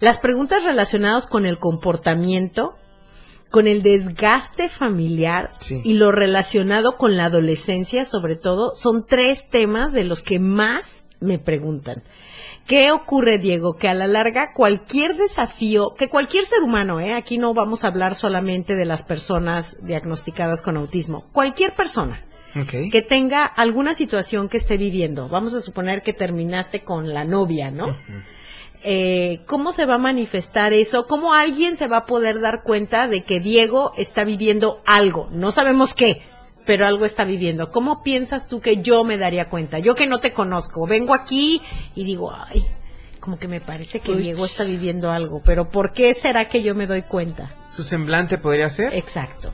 Las 0.00 0.18
preguntas 0.18 0.64
relacionadas 0.64 1.26
con 1.26 1.46
el 1.46 1.58
comportamiento, 1.58 2.74
con 3.50 3.66
el 3.66 3.82
desgaste 3.82 4.68
familiar 4.68 5.52
Sí. 5.58 5.80
y 5.84 5.92
lo 5.94 6.10
relacionado 6.10 6.96
con 6.96 7.16
la 7.16 7.26
adolescencia, 7.26 8.04
sobre 8.04 8.36
todo, 8.36 8.72
son 8.74 9.04
tres 9.06 9.48
temas 9.48 9.92
de 9.92 10.04
los 10.04 10.22
que 10.22 10.38
más 10.38 11.01
me 11.22 11.38
preguntan. 11.38 12.02
¿Qué 12.66 12.92
ocurre, 12.92 13.38
Diego? 13.38 13.76
Que 13.76 13.88
a 13.88 13.94
la 13.94 14.06
larga 14.06 14.52
cualquier 14.52 15.16
desafío, 15.16 15.94
que 15.96 16.08
cualquier 16.08 16.44
ser 16.44 16.60
humano, 16.60 17.00
¿eh? 17.00 17.14
aquí 17.14 17.38
no 17.38 17.54
vamos 17.54 17.84
a 17.84 17.88
hablar 17.88 18.14
solamente 18.14 18.76
de 18.76 18.84
las 18.84 19.02
personas 19.02 19.78
diagnosticadas 19.82 20.62
con 20.62 20.76
autismo, 20.76 21.24
cualquier 21.32 21.74
persona 21.74 22.24
que 22.90 23.02
tenga 23.02 23.44
alguna 23.44 23.94
situación 23.94 24.48
que 24.48 24.58
esté 24.58 24.76
viviendo, 24.76 25.28
vamos 25.28 25.54
a 25.54 25.60
suponer 25.60 26.02
que 26.02 26.12
terminaste 26.12 26.82
con 26.82 27.12
la 27.12 27.24
novia, 27.24 27.70
¿no? 27.70 27.96
Eh, 28.84 29.40
¿Cómo 29.46 29.72
se 29.72 29.86
va 29.86 29.94
a 29.94 29.98
manifestar 29.98 30.72
eso? 30.72 31.06
¿Cómo 31.06 31.34
alguien 31.34 31.76
se 31.76 31.88
va 31.88 31.98
a 31.98 32.06
poder 32.06 32.40
dar 32.40 32.62
cuenta 32.62 33.08
de 33.08 33.22
que 33.22 33.40
Diego 33.40 33.92
está 33.96 34.24
viviendo 34.24 34.82
algo? 34.84 35.28
No 35.30 35.50
sabemos 35.50 35.94
qué, 35.94 36.22
pero 36.66 36.86
algo 36.86 37.04
está 37.04 37.24
viviendo. 37.24 37.70
¿Cómo 37.70 38.02
piensas 38.02 38.46
tú 38.46 38.60
que 38.60 38.78
yo 38.78 39.04
me 39.04 39.18
daría 39.18 39.48
cuenta? 39.48 39.78
Yo 39.78 39.94
que 39.94 40.06
no 40.06 40.18
te 40.20 40.32
conozco, 40.32 40.86
vengo 40.86 41.14
aquí 41.14 41.60
y 41.94 42.04
digo, 42.04 42.32
ay, 42.32 42.64
como 43.20 43.38
que 43.38 43.48
me 43.48 43.60
parece 43.60 44.00
que 44.00 44.12
Uy. 44.12 44.22
Diego 44.22 44.44
está 44.44 44.64
viviendo 44.64 45.10
algo, 45.10 45.42
pero 45.44 45.70
¿por 45.70 45.92
qué 45.92 46.12
será 46.14 46.48
que 46.48 46.62
yo 46.62 46.74
me 46.74 46.86
doy 46.86 47.02
cuenta? 47.02 47.54
¿Su 47.70 47.82
semblante 47.82 48.38
podría 48.38 48.68
ser? 48.68 48.94
Exacto. 48.94 49.52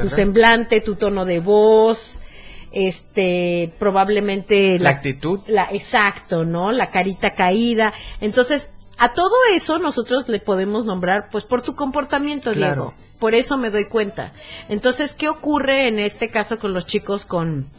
Tu 0.00 0.08
semblante, 0.08 0.80
tu 0.80 0.94
tono 0.94 1.24
de 1.24 1.40
voz, 1.40 2.18
este, 2.72 3.72
probablemente 3.78 4.78
La 4.78 4.90
actitud. 4.90 5.40
la, 5.48 5.68
exacto, 5.72 6.44
¿no? 6.44 6.70
La 6.72 6.88
carita 6.90 7.34
caída. 7.34 7.92
Entonces, 8.20 8.70
a 9.00 9.14
todo 9.14 9.34
eso 9.54 9.78
nosotros 9.78 10.28
le 10.28 10.40
podemos 10.40 10.84
nombrar, 10.84 11.30
pues, 11.32 11.44
por 11.44 11.62
tu 11.62 11.74
comportamiento, 11.74 12.52
Claro. 12.52 12.92
Diego. 12.94 12.94
Por 13.18 13.34
eso 13.34 13.56
me 13.56 13.70
doy 13.70 13.88
cuenta. 13.88 14.32
Entonces, 14.68 15.14
¿qué 15.14 15.28
ocurre 15.30 15.88
en 15.88 15.98
este 15.98 16.28
caso 16.30 16.58
con 16.58 16.74
los 16.74 16.84
chicos 16.84 17.24
con 17.24 17.70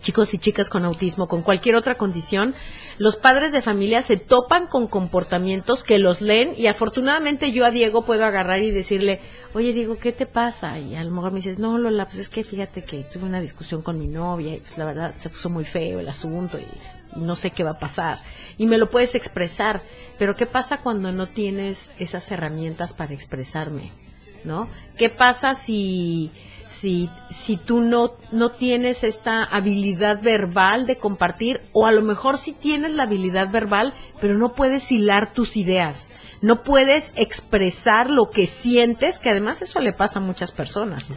chicos 0.00 0.34
y 0.34 0.38
chicas 0.38 0.70
con 0.70 0.84
autismo, 0.84 1.28
con 1.28 1.42
cualquier 1.42 1.76
otra 1.76 1.96
condición, 1.96 2.54
los 2.98 3.16
padres 3.16 3.52
de 3.52 3.62
familia 3.62 4.02
se 4.02 4.16
topan 4.16 4.66
con 4.66 4.88
comportamientos 4.88 5.84
que 5.84 5.98
los 5.98 6.20
leen 6.20 6.54
y 6.56 6.66
afortunadamente 6.66 7.52
yo 7.52 7.64
a 7.64 7.70
Diego 7.70 8.04
puedo 8.04 8.24
agarrar 8.24 8.60
y 8.62 8.70
decirle, 8.70 9.20
oye 9.52 9.72
Diego, 9.72 9.96
¿qué 9.98 10.12
te 10.12 10.26
pasa? 10.26 10.78
Y 10.78 10.96
a 10.96 11.04
lo 11.04 11.10
mejor 11.10 11.30
me 11.32 11.36
dices, 11.36 11.58
no 11.58 11.78
Lola, 11.78 12.06
pues 12.06 12.18
es 12.18 12.28
que 12.28 12.42
fíjate 12.42 12.82
que 12.82 13.04
tuve 13.04 13.24
una 13.24 13.40
discusión 13.40 13.82
con 13.82 13.98
mi 13.98 14.08
novia 14.08 14.54
y 14.54 14.60
pues 14.60 14.76
la 14.78 14.84
verdad 14.84 15.14
se 15.16 15.28
puso 15.30 15.50
muy 15.50 15.64
feo 15.64 16.00
el 16.00 16.08
asunto 16.08 16.58
y 16.58 16.66
no 17.16 17.36
sé 17.36 17.50
qué 17.50 17.64
va 17.64 17.72
a 17.72 17.78
pasar. 17.78 18.18
Y 18.58 18.66
me 18.66 18.78
lo 18.78 18.90
puedes 18.90 19.14
expresar, 19.14 19.82
pero 20.18 20.36
¿qué 20.36 20.46
pasa 20.46 20.78
cuando 20.78 21.12
no 21.12 21.26
tienes 21.26 21.90
esas 21.98 22.30
herramientas 22.30 22.94
para 22.94 23.14
expresarme? 23.14 23.92
¿No? 24.44 24.68
¿Qué 24.98 25.08
pasa 25.08 25.54
si 25.54 26.30
si, 26.74 27.08
si 27.30 27.56
tú 27.56 27.80
no, 27.80 28.14
no 28.32 28.50
tienes 28.50 29.04
esta 29.04 29.44
habilidad 29.44 30.20
verbal 30.20 30.86
de 30.86 30.96
compartir, 30.96 31.60
o 31.72 31.86
a 31.86 31.92
lo 31.92 32.02
mejor 32.02 32.36
sí 32.36 32.52
tienes 32.52 32.92
la 32.92 33.04
habilidad 33.04 33.50
verbal, 33.50 33.94
pero 34.20 34.34
no 34.34 34.54
puedes 34.54 34.90
hilar 34.90 35.32
tus 35.32 35.56
ideas, 35.56 36.08
no 36.42 36.62
puedes 36.62 37.12
expresar 37.16 38.10
lo 38.10 38.30
que 38.30 38.46
sientes, 38.46 39.18
que 39.18 39.30
además 39.30 39.62
eso 39.62 39.78
le 39.78 39.92
pasa 39.92 40.18
a 40.18 40.22
muchas 40.22 40.52
personas. 40.52 41.12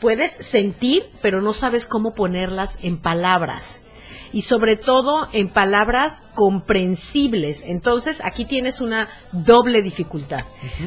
Puedes 0.00 0.32
sentir, 0.44 1.10
pero 1.22 1.40
no 1.42 1.52
sabes 1.52 1.86
cómo 1.86 2.14
ponerlas 2.14 2.78
en 2.82 2.98
palabras. 2.98 3.82
Y 4.32 4.42
sobre 4.42 4.76
todo 4.76 5.28
en 5.32 5.48
palabras 5.48 6.22
comprensibles. 6.34 7.62
Entonces 7.66 8.20
aquí 8.24 8.44
tienes 8.44 8.80
una 8.80 9.08
doble 9.32 9.82
dificultad. 9.82 10.40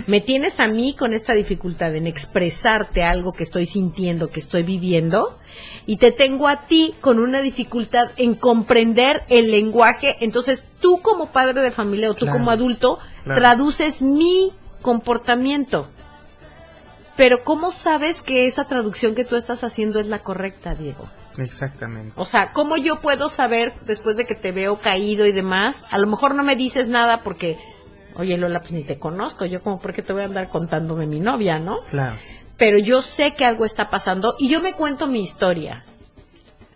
Me 0.07 0.21
tienes 0.21 0.59
a 0.59 0.67
mí 0.67 0.95
con 0.97 1.13
esta 1.13 1.33
dificultad 1.33 1.95
en 1.95 2.07
expresarte 2.07 3.03
algo 3.03 3.33
que 3.33 3.43
estoy 3.43 3.65
sintiendo, 3.65 4.29
que 4.29 4.39
estoy 4.39 4.63
viviendo, 4.63 5.37
y 5.85 5.97
te 5.97 6.11
tengo 6.11 6.47
a 6.47 6.67
ti 6.67 6.93
con 7.01 7.19
una 7.19 7.41
dificultad 7.41 8.11
en 8.17 8.35
comprender 8.35 9.23
el 9.29 9.51
lenguaje. 9.51 10.15
Entonces 10.21 10.63
tú 10.79 10.99
como 11.01 11.31
padre 11.31 11.61
de 11.61 11.71
familia 11.71 12.09
o 12.09 12.13
tú 12.13 12.25
Claro. 12.25 12.37
como 12.39 12.51
adulto 12.51 12.99
Claro. 13.23 13.39
traduces 13.41 14.01
mi 14.01 14.51
comportamiento. 14.81 15.87
Pero 17.17 17.43
¿cómo 17.43 17.71
sabes 17.71 18.21
que 18.21 18.45
esa 18.45 18.65
traducción 18.65 19.15
que 19.15 19.25
tú 19.25 19.35
estás 19.35 19.63
haciendo 19.63 19.99
es 19.99 20.07
la 20.07 20.19
correcta, 20.19 20.75
Diego? 20.75 21.09
Exactamente. 21.37 22.13
O 22.15 22.25
sea, 22.25 22.51
¿cómo 22.51 22.77
yo 22.77 22.99
puedo 22.99 23.29
saber 23.29 23.73
después 23.85 24.17
de 24.17 24.25
que 24.25 24.35
te 24.35 24.51
veo 24.51 24.79
caído 24.79 25.25
y 25.25 25.31
demás? 25.31 25.85
A 25.91 25.97
lo 25.97 26.07
mejor 26.07 26.35
no 26.35 26.43
me 26.43 26.55
dices 26.55 26.87
nada 26.87 27.21
porque, 27.21 27.59
oye 28.15 28.37
Lola, 28.37 28.59
pues 28.59 28.73
ni 28.73 28.83
te 28.83 28.97
conozco, 28.97 29.45
yo 29.45 29.61
como, 29.61 29.79
¿por 29.79 29.93
qué 29.93 30.01
te 30.01 30.13
voy 30.13 30.23
a 30.23 30.25
andar 30.25 30.49
contando 30.49 30.95
de 30.95 31.05
mi 31.05 31.19
novia, 31.19 31.59
no? 31.59 31.81
Claro. 31.89 32.15
Pero 32.57 32.77
yo 32.77 33.01
sé 33.01 33.33
que 33.33 33.45
algo 33.45 33.65
está 33.65 33.89
pasando 33.89 34.35
y 34.39 34.47
yo 34.47 34.61
me 34.61 34.73
cuento 34.73 35.07
mi 35.07 35.21
historia. 35.21 35.83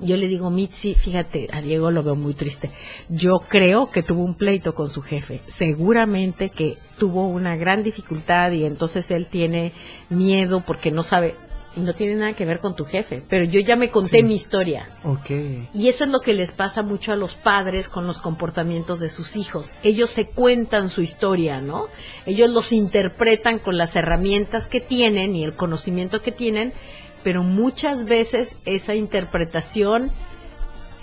Yo 0.06 0.18
le 0.18 0.28
digo, 0.28 0.50
Mitzi, 0.50 0.94
fíjate, 0.96 1.48
a 1.52 1.62
Diego 1.62 1.90
lo 1.92 2.04
veo 2.04 2.16
muy 2.16 2.34
triste. 2.34 2.70
Yo 3.10 3.40
creo 3.40 3.90
que 3.90 4.04
tuvo 4.04 4.24
un 4.24 4.36
pleito 4.36 4.74
con 4.74 4.88
su 4.90 5.02
jefe. 5.02 5.42
Seguramente 5.48 6.50
que 6.50 6.78
tuvo 6.98 7.28
una 7.28 7.56
gran 7.56 7.84
dificultad 7.84 8.52
y 8.52 8.66
entonces 8.66 9.10
él 9.12 9.28
tiene 9.28 9.74
miedo 10.10 10.64
porque 10.66 10.92
no 10.92 11.04
sabe, 11.04 11.36
no 11.76 11.94
tiene 11.94 12.16
nada 12.16 12.34
que 12.34 12.46
ver 12.46 12.60
con 12.60 12.76
tu 12.76 12.86
jefe. 12.86 13.22
Pero 13.28 13.44
yo 13.46 13.60
ya 13.60 13.76
me 13.76 13.90
conté 13.90 14.18
Sí. 14.18 14.24
mi 14.24 14.36
historia. 14.36 14.88
Ok. 15.04 15.30
Y 15.74 15.88
eso 15.90 16.06
es 16.06 16.10
lo 16.10 16.22
que 16.22 16.34
les 16.34 16.52
pasa 16.52 16.84
mucho 16.84 17.12
a 17.12 17.16
los 17.18 17.36
padres 17.36 17.90
con 17.90 18.08
los 18.08 18.20
comportamientos 18.22 19.00
de 19.02 19.10
sus 19.10 19.36
hijos. 19.36 19.76
Ellos 19.84 20.10
se 20.10 20.26
cuentan 20.26 20.88
su 20.88 21.02
historia, 21.02 21.60
¿no? 21.62 21.88
Ellos 22.26 22.50
los 22.50 22.72
interpretan 22.72 23.60
con 23.60 23.78
las 23.78 23.96
herramientas 23.96 24.68
que 24.68 24.80
tienen 24.80 25.36
y 25.36 25.44
el 25.44 25.54
conocimiento 25.56 26.22
que 26.22 26.32
tienen, 26.32 26.72
pero 27.26 27.42
muchas 27.42 28.06
veces 28.06 28.60
esa 28.66 28.94
interpretación 28.94 30.12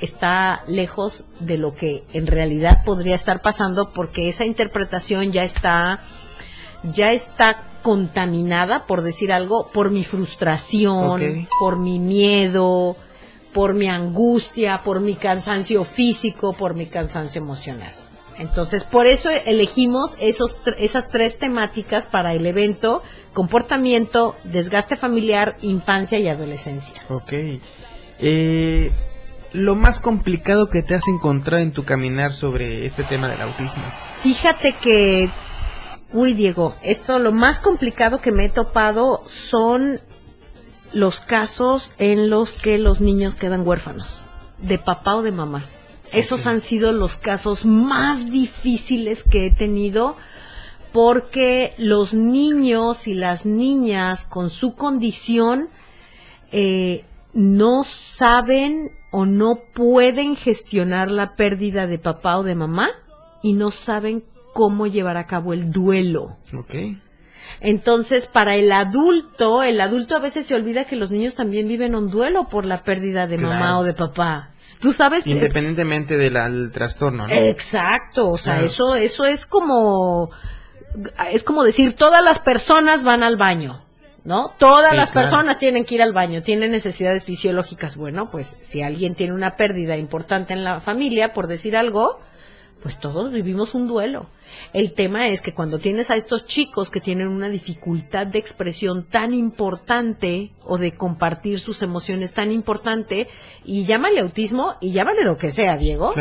está 0.00 0.60
lejos 0.68 1.24
de 1.40 1.58
lo 1.58 1.74
que 1.74 2.04
en 2.12 2.28
realidad 2.28 2.84
podría 2.84 3.16
estar 3.16 3.42
pasando 3.42 3.90
porque 3.92 4.28
esa 4.28 4.44
interpretación 4.44 5.32
ya 5.32 5.42
está 5.42 5.98
ya 6.84 7.10
está 7.10 7.64
contaminada, 7.82 8.86
por 8.86 9.02
decir 9.02 9.32
algo, 9.32 9.68
por 9.72 9.90
mi 9.90 10.04
frustración, 10.04 11.48
por 11.58 11.76
mi 11.76 11.98
miedo, 11.98 12.96
por 13.52 13.74
mi 13.74 13.88
angustia, 13.88 14.82
por 14.84 15.00
mi 15.00 15.14
cansancio 15.14 15.82
físico, 15.82 16.52
por 16.52 16.74
mi 16.74 16.86
cansancio 16.86 17.42
emocional. 17.42 18.01
Entonces, 18.42 18.82
por 18.84 19.06
eso 19.06 19.30
elegimos 19.30 20.16
esos, 20.18 20.58
esas 20.76 21.08
tres 21.08 21.38
temáticas 21.38 22.08
para 22.08 22.34
el 22.34 22.44
evento, 22.44 23.02
comportamiento, 23.32 24.34
desgaste 24.42 24.96
familiar, 24.96 25.56
infancia 25.62 26.18
y 26.18 26.28
adolescencia. 26.28 27.04
Ok. 27.08 27.32
Eh, 28.18 28.90
lo 29.52 29.76
más 29.76 30.00
complicado 30.00 30.68
que 30.68 30.82
te 30.82 30.96
has 30.96 31.06
encontrado 31.06 31.62
en 31.62 31.72
tu 31.72 31.84
caminar 31.84 32.32
sobre 32.32 32.84
este 32.84 33.04
tema 33.04 33.28
del 33.28 33.40
autismo. 33.42 33.84
Fíjate 34.18 34.74
que, 34.74 35.30
uy 36.12 36.34
Diego, 36.34 36.74
esto 36.82 37.20
lo 37.20 37.30
más 37.30 37.60
complicado 37.60 38.18
que 38.18 38.32
me 38.32 38.46
he 38.46 38.48
topado 38.48 39.22
son 39.24 40.00
los 40.92 41.20
casos 41.20 41.94
en 41.98 42.28
los 42.28 42.54
que 42.54 42.76
los 42.76 43.00
niños 43.00 43.36
quedan 43.36 43.64
huérfanos, 43.64 44.26
de 44.58 44.78
papá 44.78 45.14
o 45.14 45.22
de 45.22 45.30
mamá. 45.30 45.64
Esos 46.12 46.46
han 46.46 46.60
sido 46.60 46.92
los 46.92 47.16
casos 47.16 47.64
más 47.64 48.30
difíciles 48.30 49.22
que 49.22 49.46
he 49.46 49.50
tenido 49.50 50.16
porque 50.92 51.74
los 51.78 52.12
niños 52.12 53.08
y 53.08 53.14
las 53.14 53.46
niñas 53.46 54.26
con 54.26 54.50
su 54.50 54.74
condición 54.74 55.68
eh, 56.52 57.04
no 57.32 57.82
saben 57.82 58.90
o 59.10 59.24
no 59.24 59.60
pueden 59.74 60.36
gestionar 60.36 61.10
la 61.10 61.34
pérdida 61.34 61.86
de 61.86 61.98
papá 61.98 62.38
o 62.38 62.42
de 62.42 62.54
mamá 62.54 62.90
y 63.42 63.54
no 63.54 63.70
saben 63.70 64.24
cómo 64.52 64.86
llevar 64.86 65.16
a 65.16 65.26
cabo 65.26 65.54
el 65.54 65.72
duelo. 65.72 66.36
Entonces, 67.60 68.26
para 68.26 68.56
el 68.56 68.70
adulto, 68.70 69.62
el 69.62 69.80
adulto 69.80 70.16
a 70.16 70.20
veces 70.20 70.46
se 70.46 70.54
olvida 70.54 70.84
que 70.84 70.96
los 70.96 71.10
niños 71.10 71.34
también 71.34 71.68
viven 71.68 71.94
un 71.94 72.10
duelo 72.10 72.48
por 72.48 72.64
la 72.64 72.82
pérdida 72.82 73.26
de 73.26 73.38
mamá 73.38 73.78
o 73.78 73.84
de 73.84 73.94
papá. 73.94 74.51
Tú 74.80 74.92
sabes 74.92 75.26
independientemente 75.26 76.16
del 76.16 76.70
trastorno, 76.72 77.26
¿no? 77.26 77.34
Exacto, 77.34 78.28
o 78.30 78.38
sea, 78.38 78.60
eso 78.60 78.94
eso 78.94 79.24
es 79.24 79.46
como 79.46 80.30
es 81.32 81.42
como 81.42 81.62
decir 81.64 81.94
todas 81.94 82.22
las 82.22 82.38
personas 82.38 83.04
van 83.04 83.22
al 83.22 83.36
baño. 83.36 83.82
¿no? 84.24 84.52
Todas 84.58 84.94
las 84.94 85.10
personas 85.10 85.58
tienen 85.58 85.84
que 85.84 85.96
ir 85.96 86.02
al 86.02 86.12
baño, 86.12 86.42
tienen 86.42 86.70
necesidades 86.70 87.24
fisiológicas. 87.24 87.96
Bueno, 87.96 88.30
pues 88.30 88.56
si 88.60 88.82
alguien 88.82 89.16
tiene 89.16 89.34
una 89.34 89.56
pérdida 89.56 89.96
importante 89.96 90.52
en 90.52 90.62
la 90.62 90.80
familia, 90.80 91.32
por 91.32 91.48
decir 91.48 91.76
algo, 91.76 92.20
pues 92.82 92.98
todos 92.98 93.32
vivimos 93.32 93.74
un 93.74 93.88
duelo. 93.88 94.26
El 94.72 94.92
tema 94.94 95.28
es 95.28 95.40
que 95.40 95.54
cuando 95.54 95.78
tienes 95.78 96.10
a 96.10 96.16
estos 96.16 96.46
chicos 96.46 96.90
que 96.90 97.00
tienen 97.00 97.28
una 97.28 97.48
dificultad 97.48 98.26
de 98.26 98.38
expresión 98.38 99.04
tan 99.04 99.34
importante 99.34 100.52
o 100.64 100.78
de 100.78 100.92
compartir 100.92 101.60
sus 101.60 101.82
emociones 101.82 102.32
tan 102.32 102.50
importante, 102.52 103.28
y 103.64 103.84
llámale 103.84 104.20
autismo 104.20 104.74
y 104.80 104.92
llámale 104.92 105.24
lo 105.24 105.36
que 105.36 105.50
sea, 105.50 105.76
Diego. 105.76 106.14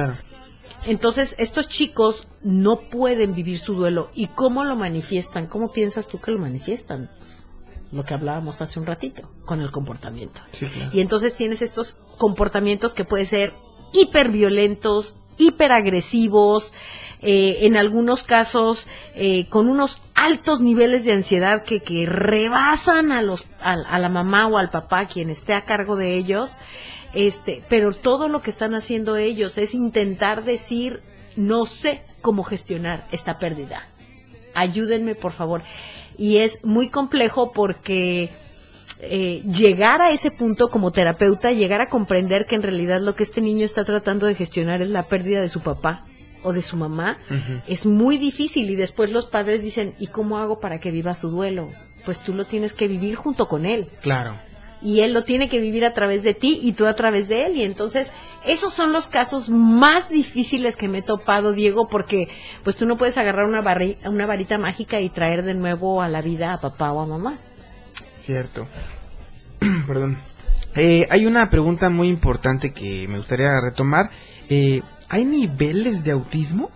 Entonces, 0.85 1.35
estos 1.37 1.67
chicos 1.67 2.27
no 2.41 2.89
pueden 2.89 3.35
vivir 3.35 3.59
su 3.59 3.75
duelo. 3.75 4.09
¿Y 4.15 4.27
cómo 4.27 4.63
lo 4.63 4.75
manifiestan? 4.75 5.47
¿Cómo 5.47 5.71
piensas 5.71 6.07
tú 6.07 6.19
que 6.19 6.31
lo 6.31 6.39
manifiestan? 6.39 7.11
Lo 7.91 8.03
que 8.03 8.13
hablábamos 8.13 8.61
hace 8.61 8.79
un 8.79 8.85
ratito, 8.85 9.29
con 9.45 9.61
el 9.61 9.69
comportamiento. 9.69 10.41
Y 10.91 11.01
entonces 11.01 11.35
tienes 11.35 11.61
estos 11.61 11.99
comportamientos 12.17 12.93
que 12.93 13.05
pueden 13.05 13.25
ser 13.27 13.53
hiperviolentos, 13.93 15.17
hiperagresivos, 15.41 16.73
eh, 17.21 17.65
en 17.67 17.77
algunos 17.77 18.23
casos 18.23 18.87
eh, 19.15 19.45
con 19.49 19.69
unos 19.69 20.01
altos 20.15 20.61
niveles 20.61 21.05
de 21.05 21.13
ansiedad 21.13 21.63
que, 21.63 21.79
que 21.79 22.05
rebasan 22.05 23.11
a, 23.11 23.21
los, 23.21 23.45
a, 23.59 23.99
la 23.99 24.09
mamá 24.09 24.47
o 24.47 24.57
al 24.57 24.69
papá, 24.69 25.05
quien 25.07 25.29
esté 25.29 25.53
a 25.53 25.63
cargo 25.63 25.95
de 25.95 26.15
ellos. 26.15 26.57
Este, 27.13 27.63
pero 27.67 27.91
todo 27.91 28.29
lo 28.29 28.41
que 28.41 28.51
están 28.51 28.73
haciendo 28.73 29.17
ellos 29.17 29.57
es 29.57 29.73
intentar 29.73 30.45
decir, 30.45 31.01
no 31.35 31.65
sé 31.65 32.03
cómo 32.21 32.43
gestionar 32.43 33.07
esta 33.11 33.37
pérdida. 33.37 33.87
Ayúdenme, 34.53 35.15
por 35.15 35.31
favor. 35.31 35.63
Y 36.17 36.37
es 36.37 36.63
muy 36.63 36.89
complejo 36.89 37.51
porque 37.51 38.29
eh, 39.03 39.41
llegar 39.43 40.01
a 40.01 40.11
ese 40.11 40.29
punto 40.29 40.69
como 40.69 40.91
terapeuta, 40.91 41.51
llegar 41.51 41.81
a 41.81 41.89
comprender 41.89 42.45
que 42.45 42.55
en 42.55 42.61
realidad 42.61 43.01
lo 43.01 43.15
que 43.15 43.23
este 43.23 43.41
niño 43.41 43.65
está 43.65 43.83
tratando 43.83 44.27
de 44.27 44.35
gestionar 44.35 44.83
es 44.83 44.89
la 44.89 45.03
pérdida 45.03 45.41
de 45.41 45.49
su 45.49 45.61
papá 45.61 46.05
o 46.43 46.53
de 46.53 46.61
su 46.61 46.75
mamá, 46.75 47.17
es 47.67 47.85
muy 47.85 48.17
difícil 48.17 48.69
y 48.69 48.75
después 48.75 49.11
los 49.11 49.27
padres 49.27 49.63
dicen, 49.63 49.95
¿y 49.99 50.07
cómo 50.07 50.37
hago 50.37 50.59
para 50.59 50.79
que 50.79 50.91
viva 50.91 51.13
su 51.13 51.29
duelo? 51.29 51.69
Pues 52.05 52.19
tú 52.19 52.33
lo 52.33 52.45
tienes 52.45 52.73
que 52.73 52.87
vivir 52.87 53.15
junto 53.15 53.47
con 53.47 53.65
él. 53.65 53.87
Claro. 54.01 54.39
Y 54.83 55.01
él 55.01 55.13
lo 55.13 55.23
tiene 55.23 55.49
que 55.49 55.59
vivir 55.59 55.85
a 55.85 55.93
través 55.93 56.23
de 56.23 56.33
ti 56.33 56.59
y 56.63 56.73
tú 56.73 56.87
a 56.87 56.95
través 56.95 57.27
de 57.27 57.45
él. 57.45 57.57
Y 57.57 57.63
entonces, 57.63 58.11
esos 58.43 58.73
son 58.73 58.91
los 58.91 59.07
casos 59.07 59.49
más 59.49 60.09
difíciles 60.09 60.77
que 60.77 60.87
me 60.87 60.99
he 60.99 61.03
topado, 61.03 61.51
Diego, 61.53 61.87
porque 61.87 62.27
pues 62.63 62.75
tú 62.75 62.87
no 62.87 62.97
puedes 62.97 63.19
agarrar 63.19 63.45
una, 63.45 63.63
una 64.05 64.25
varita 64.25 64.57
mágica 64.57 64.99
y 64.99 65.09
traer 65.09 65.43
de 65.43 65.53
nuevo 65.53 66.01
a 66.01 66.07
la 66.07 66.23
vida 66.23 66.53
a 66.53 66.59
papá 66.59 66.91
o 66.91 67.01
a 67.01 67.05
mamá. 67.05 67.39
Cierto. 68.21 68.67
Perdón. 69.87 70.17
Eh, 70.75 71.07
hay 71.09 71.25
una 71.25 71.49
pregunta 71.49 71.89
muy 71.89 72.07
importante 72.07 72.71
que 72.71 73.07
me 73.07 73.17
gustaría 73.17 73.59
retomar. 73.59 74.11
Eh, 74.49 74.81
¿Hay 75.09 75.25
niveles 75.25 76.03
de 76.03 76.11
autismo? 76.11 76.71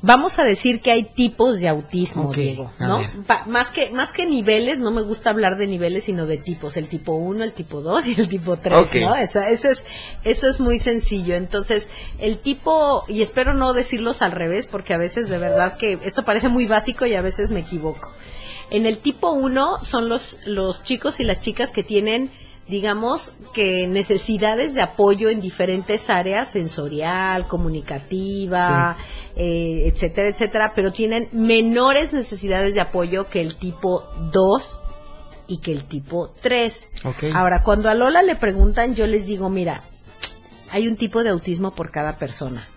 Vamos 0.00 0.38
a 0.38 0.44
decir 0.44 0.80
que 0.80 0.92
hay 0.92 1.02
tipos 1.02 1.58
de 1.60 1.68
autismo, 1.68 2.32
Diego, 2.32 2.72
¿no? 2.78 3.02
más 3.46 3.70
que 3.70 3.90
más 3.90 4.12
que 4.12 4.26
niveles, 4.26 4.78
no 4.78 4.92
me 4.92 5.02
gusta 5.02 5.30
hablar 5.30 5.56
de 5.56 5.66
niveles, 5.66 6.04
sino 6.04 6.24
de 6.24 6.38
tipos, 6.38 6.76
el 6.76 6.88
tipo 6.88 7.14
1, 7.14 7.42
el 7.42 7.52
tipo 7.52 7.80
2 7.80 8.06
y 8.06 8.20
el 8.20 8.28
tipo 8.28 8.56
3, 8.56 8.94
¿no? 9.00 9.16
Eso, 9.16 9.40
eso, 9.40 9.70
es 9.70 9.84
eso 10.22 10.48
es 10.48 10.60
muy 10.60 10.78
sencillo. 10.78 11.34
Entonces, 11.34 11.88
el 12.20 12.38
tipo 12.38 13.04
y 13.08 13.22
espero 13.22 13.54
no 13.54 13.72
decirlos 13.72 14.22
al 14.22 14.32
revés 14.32 14.68
porque 14.68 14.94
a 14.94 14.98
veces 14.98 15.28
de 15.28 15.38
verdad 15.38 15.76
que 15.76 15.98
esto 16.04 16.24
parece 16.24 16.48
muy 16.48 16.66
básico 16.66 17.04
y 17.04 17.14
a 17.14 17.20
veces 17.20 17.50
me 17.50 17.60
equivoco. 17.60 18.12
En 18.70 18.86
el 18.86 18.98
tipo 18.98 19.30
1 19.32 19.78
son 19.80 20.08
los, 20.08 20.36
los 20.46 20.82
chicos 20.82 21.20
y 21.20 21.24
las 21.24 21.40
chicas 21.40 21.70
que 21.70 21.82
tienen 21.82 22.30
digamos 22.68 23.34
que 23.54 23.86
necesidades 23.86 24.74
de 24.74 24.82
apoyo 24.82 25.30
en 25.30 25.40
diferentes 25.40 26.10
áreas, 26.10 26.50
sensorial, 26.50 27.46
comunicativa, 27.46 28.96
eh, 29.34 29.84
etcétera, 29.86 30.28
etcétera, 30.28 30.72
pero 30.76 30.92
tienen 30.92 31.28
menores 31.32 32.12
necesidades 32.12 32.74
de 32.74 32.82
apoyo 32.82 33.26
que 33.26 33.40
el 33.40 33.56
tipo 33.56 34.04
2 34.32 34.80
y 35.48 35.58
que 35.58 35.72
el 35.72 35.84
tipo 35.84 36.30
3. 36.42 36.90
Ahora, 37.34 37.62
cuando 37.64 37.88
a 37.88 37.94
Lola 37.94 38.22
le 38.22 38.36
preguntan, 38.36 38.94
yo 38.94 39.06
les 39.06 39.26
digo, 39.26 39.48
mira, 39.48 39.82
hay 40.70 40.88
un 40.88 40.96
tipo 40.96 41.22
de 41.22 41.30
autismo 41.30 41.70
por 41.70 41.90
cada 41.90 42.18
persona. 42.18 42.68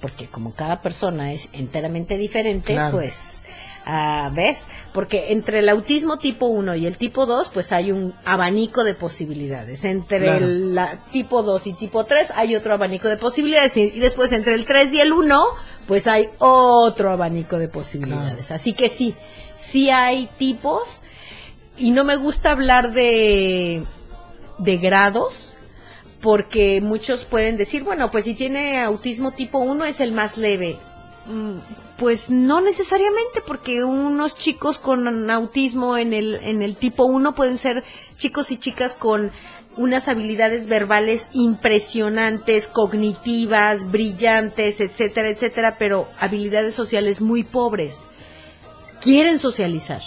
Porque 0.00 0.26
como 0.26 0.54
cada 0.54 0.80
persona 0.80 1.32
es 1.32 1.50
enteramente 1.52 2.16
diferente, 2.16 2.78
pues 2.90 3.42
Ah, 3.88 4.32
¿Ves? 4.34 4.66
Porque 4.92 5.30
entre 5.30 5.60
el 5.60 5.68
autismo 5.68 6.18
tipo 6.18 6.46
1 6.46 6.74
y 6.74 6.88
el 6.88 6.96
tipo 6.96 7.24
2, 7.24 7.50
pues 7.50 7.70
hay 7.70 7.92
un 7.92 8.14
abanico 8.24 8.82
de 8.82 8.94
posibilidades. 8.94 9.84
Entre 9.84 10.38
el 10.38 10.76
tipo 11.12 11.44
2 11.44 11.68
y 11.68 11.72
tipo 11.74 12.02
3 12.02 12.32
hay 12.34 12.56
otro 12.56 12.74
abanico 12.74 13.08
de 13.08 13.16
posibilidades. 13.16 13.76
Y, 13.76 13.90
después 13.90 14.32
entre 14.32 14.54
el 14.54 14.66
3 14.66 14.92
y 14.92 15.00
el 15.00 15.12
1, 15.12 15.40
pues 15.86 16.08
hay 16.08 16.30
otro 16.38 17.12
abanico 17.12 17.60
de 17.60 17.68
posibilidades. 17.68 18.50
Así 18.50 18.72
que 18.72 18.88
sí, 18.88 19.14
sí 19.56 19.88
hay 19.88 20.28
tipos. 20.36 21.02
Y 21.78 21.92
no 21.92 22.02
me 22.02 22.16
gusta 22.16 22.50
hablar 22.50 22.92
de, 22.92 23.84
de 24.58 24.76
grados, 24.78 25.56
porque 26.20 26.80
muchos 26.80 27.24
pueden 27.24 27.56
decir, 27.56 27.84
bueno, 27.84 28.10
pues 28.10 28.24
si 28.24 28.34
tiene 28.34 28.80
autismo 28.80 29.30
tipo 29.30 29.60
1 29.60 29.84
es 29.84 30.00
el 30.00 30.10
más 30.10 30.36
leve. 30.36 30.76
Mm, 31.28 31.58
pues 31.98 32.30
no 32.30 32.60
necesariamente, 32.60 33.40
porque 33.44 33.82
unos 33.82 34.36
chicos 34.36 34.78
con 34.78 35.30
autismo 35.30 35.96
en 35.96 36.12
el, 36.12 36.34
en 36.36 36.62
el 36.62 36.76
tipo 36.76 37.04
1 37.04 37.34
pueden 37.34 37.58
ser 37.58 37.82
chicos 38.16 38.52
y 38.52 38.58
chicas 38.58 38.94
con 38.94 39.32
unas 39.76 40.08
habilidades 40.08 40.68
verbales 40.68 41.28
impresionantes, 41.32 42.68
cognitivas, 42.68 43.90
brillantes, 43.90 44.80
etcétera, 44.80 45.30
etcétera, 45.30 45.76
pero 45.78 46.08
habilidades 46.18 46.74
sociales 46.74 47.20
muy 47.20 47.42
pobres. 47.42 48.04
Quieren 49.00 49.38
socializar, 49.38 50.02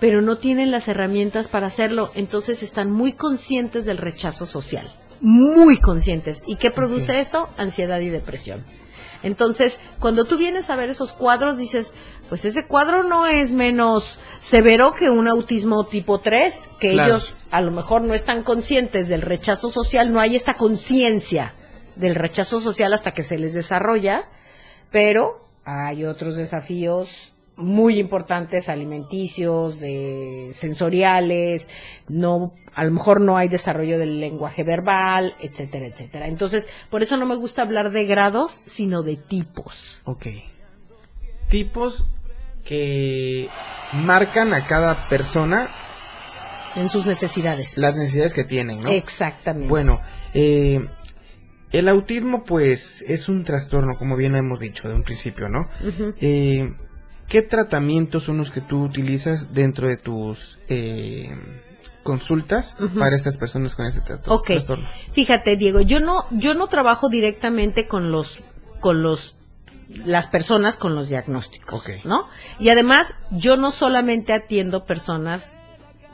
pero 0.00 0.22
no 0.22 0.36
tienen 0.36 0.70
las 0.70 0.88
herramientas 0.88 1.48
para 1.48 1.68
hacerlo, 1.68 2.10
entonces 2.14 2.62
están 2.62 2.90
muy 2.90 3.12
conscientes 3.12 3.84
del 3.84 3.98
rechazo 3.98 4.44
social, 4.44 4.92
muy 5.20 5.78
conscientes. 5.78 6.42
¿Y 6.46 6.56
qué 6.56 6.70
produce 6.70 7.18
eso? 7.18 7.48
Ansiedad 7.56 8.00
y 8.00 8.08
depresión. 8.08 8.64
Entonces, 9.26 9.80
cuando 9.98 10.24
tú 10.24 10.38
vienes 10.38 10.70
a 10.70 10.76
ver 10.76 10.88
esos 10.88 11.12
cuadros, 11.12 11.58
dices, 11.58 11.92
pues 12.28 12.44
ese 12.44 12.64
cuadro 12.64 13.02
no 13.02 13.26
es 13.26 13.50
menos 13.50 14.20
severo 14.38 14.92
que 14.92 15.10
un 15.10 15.26
autismo 15.26 15.84
tipo 15.86 16.20
3, 16.20 16.68
que 16.78 16.92
ellos 16.92 17.34
a 17.50 17.60
lo 17.60 17.72
mejor 17.72 18.02
no 18.02 18.14
están 18.14 18.44
conscientes 18.44 19.08
del 19.08 19.22
rechazo 19.22 19.68
social, 19.68 20.12
no 20.12 20.20
hay 20.20 20.36
esta 20.36 20.54
conciencia 20.54 21.54
del 21.96 22.14
rechazo 22.14 22.60
social 22.60 22.92
hasta 22.92 23.14
que 23.14 23.24
se 23.24 23.36
les 23.36 23.52
desarrolla, 23.52 24.22
pero 24.92 25.38
hay 25.64 26.04
otros 26.04 26.36
desafíos 26.36 27.32
muy 27.56 27.98
importantes 27.98 28.68
alimenticios, 28.68 29.80
sensoriales, 30.50 31.70
no, 32.08 32.52
a 32.74 32.84
lo 32.84 32.90
mejor 32.90 33.20
no 33.20 33.36
hay 33.36 33.48
desarrollo 33.48 33.98
del 33.98 34.20
lenguaje 34.20 34.62
verbal, 34.62 35.34
etcétera, 35.40 35.86
etcétera. 35.86 36.28
Entonces, 36.28 36.68
por 36.90 37.02
eso 37.02 37.16
no 37.16 37.26
me 37.26 37.36
gusta 37.36 37.62
hablar 37.62 37.90
de 37.90 38.04
grados, 38.04 38.60
sino 38.66 39.02
de 39.02 39.16
tipos. 39.16 40.02
Ok. 40.04 40.26
Tipos 41.48 42.06
que 42.64 43.48
marcan 43.92 44.52
a 44.52 44.66
cada 44.66 45.08
persona 45.08 45.70
en 46.74 46.88
sus 46.90 47.06
necesidades. 47.06 47.78
Las 47.78 47.96
necesidades 47.96 48.34
que 48.34 48.44
tienen, 48.44 48.82
¿no? 48.82 48.90
Exactamente. 48.90 49.68
Bueno, 49.68 50.00
eh, 50.34 50.80
el 51.72 51.88
autismo 51.88 52.44
pues 52.44 53.04
es 53.08 53.28
un 53.28 53.44
trastorno, 53.44 53.96
como 53.96 54.16
bien 54.16 54.36
hemos 54.36 54.60
dicho 54.60 54.88
de 54.88 54.94
un 54.94 55.02
principio, 55.02 55.48
¿no? 55.48 55.68
eh, 56.20 56.74
¿Qué 57.28 57.42
tratamientos 57.42 58.24
son 58.24 58.38
los 58.38 58.50
que 58.50 58.60
tú 58.60 58.82
utilizas 58.82 59.52
dentro 59.52 59.88
de 59.88 59.96
tus 59.96 60.58
eh, 60.68 61.36
consultas 62.02 62.76
para 62.98 63.16
estas 63.16 63.36
personas 63.36 63.74
con 63.74 63.86
ese 63.86 64.00
trastorno? 64.00 64.36
Fíjate, 65.12 65.56
Diego, 65.56 65.80
yo 65.80 66.00
no, 66.00 66.26
yo 66.30 66.54
no 66.54 66.68
trabajo 66.68 67.08
directamente 67.08 67.86
con 67.86 68.12
los, 68.12 68.40
con 68.80 69.02
los 69.02 69.36
las 69.88 70.26
personas 70.26 70.76
con 70.76 70.94
los 70.94 71.08
diagnósticos, 71.08 71.84
¿no? 72.04 72.28
Y 72.58 72.70
además, 72.70 73.14
yo 73.30 73.56
no 73.56 73.70
solamente 73.70 74.32
atiendo 74.32 74.84
personas 74.84 75.54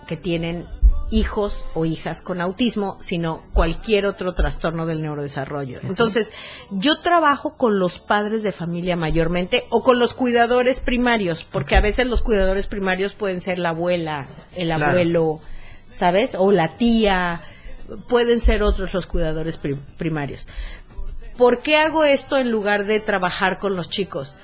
que 0.06 0.16
tienen 0.16 0.66
hijos 1.12 1.66
o 1.74 1.84
hijas 1.84 2.22
con 2.22 2.40
autismo, 2.40 2.96
sino 2.98 3.42
cualquier 3.52 4.06
otro 4.06 4.34
trastorno 4.34 4.86
del 4.86 5.02
neurodesarrollo. 5.02 5.78
Entonces, 5.82 6.32
yo 6.70 7.00
trabajo 7.00 7.54
con 7.56 7.78
los 7.78 8.00
padres 8.00 8.42
de 8.42 8.50
familia 8.50 8.96
mayormente 8.96 9.64
o 9.68 9.82
con 9.82 9.98
los 9.98 10.14
cuidadores 10.14 10.80
primarios, 10.80 11.44
porque 11.44 11.76
a 11.76 11.80
veces 11.80 12.06
los 12.06 12.22
cuidadores 12.22 12.66
primarios 12.66 13.14
pueden 13.14 13.42
ser 13.42 13.58
la 13.58 13.68
abuela, 13.68 14.26
el 14.56 14.72
abuelo, 14.72 15.40
¿sabes? 15.86 16.34
O 16.34 16.50
la 16.50 16.76
tía, 16.76 17.42
pueden 18.08 18.40
ser 18.40 18.62
otros 18.62 18.94
los 18.94 19.06
cuidadores 19.06 19.60
primarios. 19.98 20.48
¿Por 21.36 21.60
qué 21.60 21.76
hago 21.76 22.04
esto 22.04 22.38
en 22.38 22.50
lugar 22.50 22.86
de 22.86 23.00
trabajar 23.00 23.58
con 23.58 23.76
los 23.76 23.90
chicos? 23.90 24.36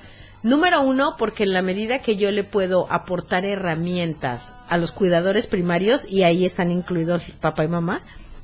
Número 0.42 0.82
uno, 0.82 1.16
porque 1.18 1.42
en 1.42 1.52
la 1.52 1.62
medida 1.62 2.00
que 2.00 2.16
yo 2.16 2.30
le 2.30 2.44
puedo 2.44 2.86
aportar 2.90 3.44
herramientas 3.44 4.52
a 4.68 4.76
los 4.76 4.92
cuidadores 4.92 5.46
primarios, 5.46 6.06
y 6.08 6.22
ahí 6.22 6.44
están 6.44 6.70
incluidos 6.70 7.22
papá 7.40 7.64
y 7.64 7.68
mamá, 7.68 8.02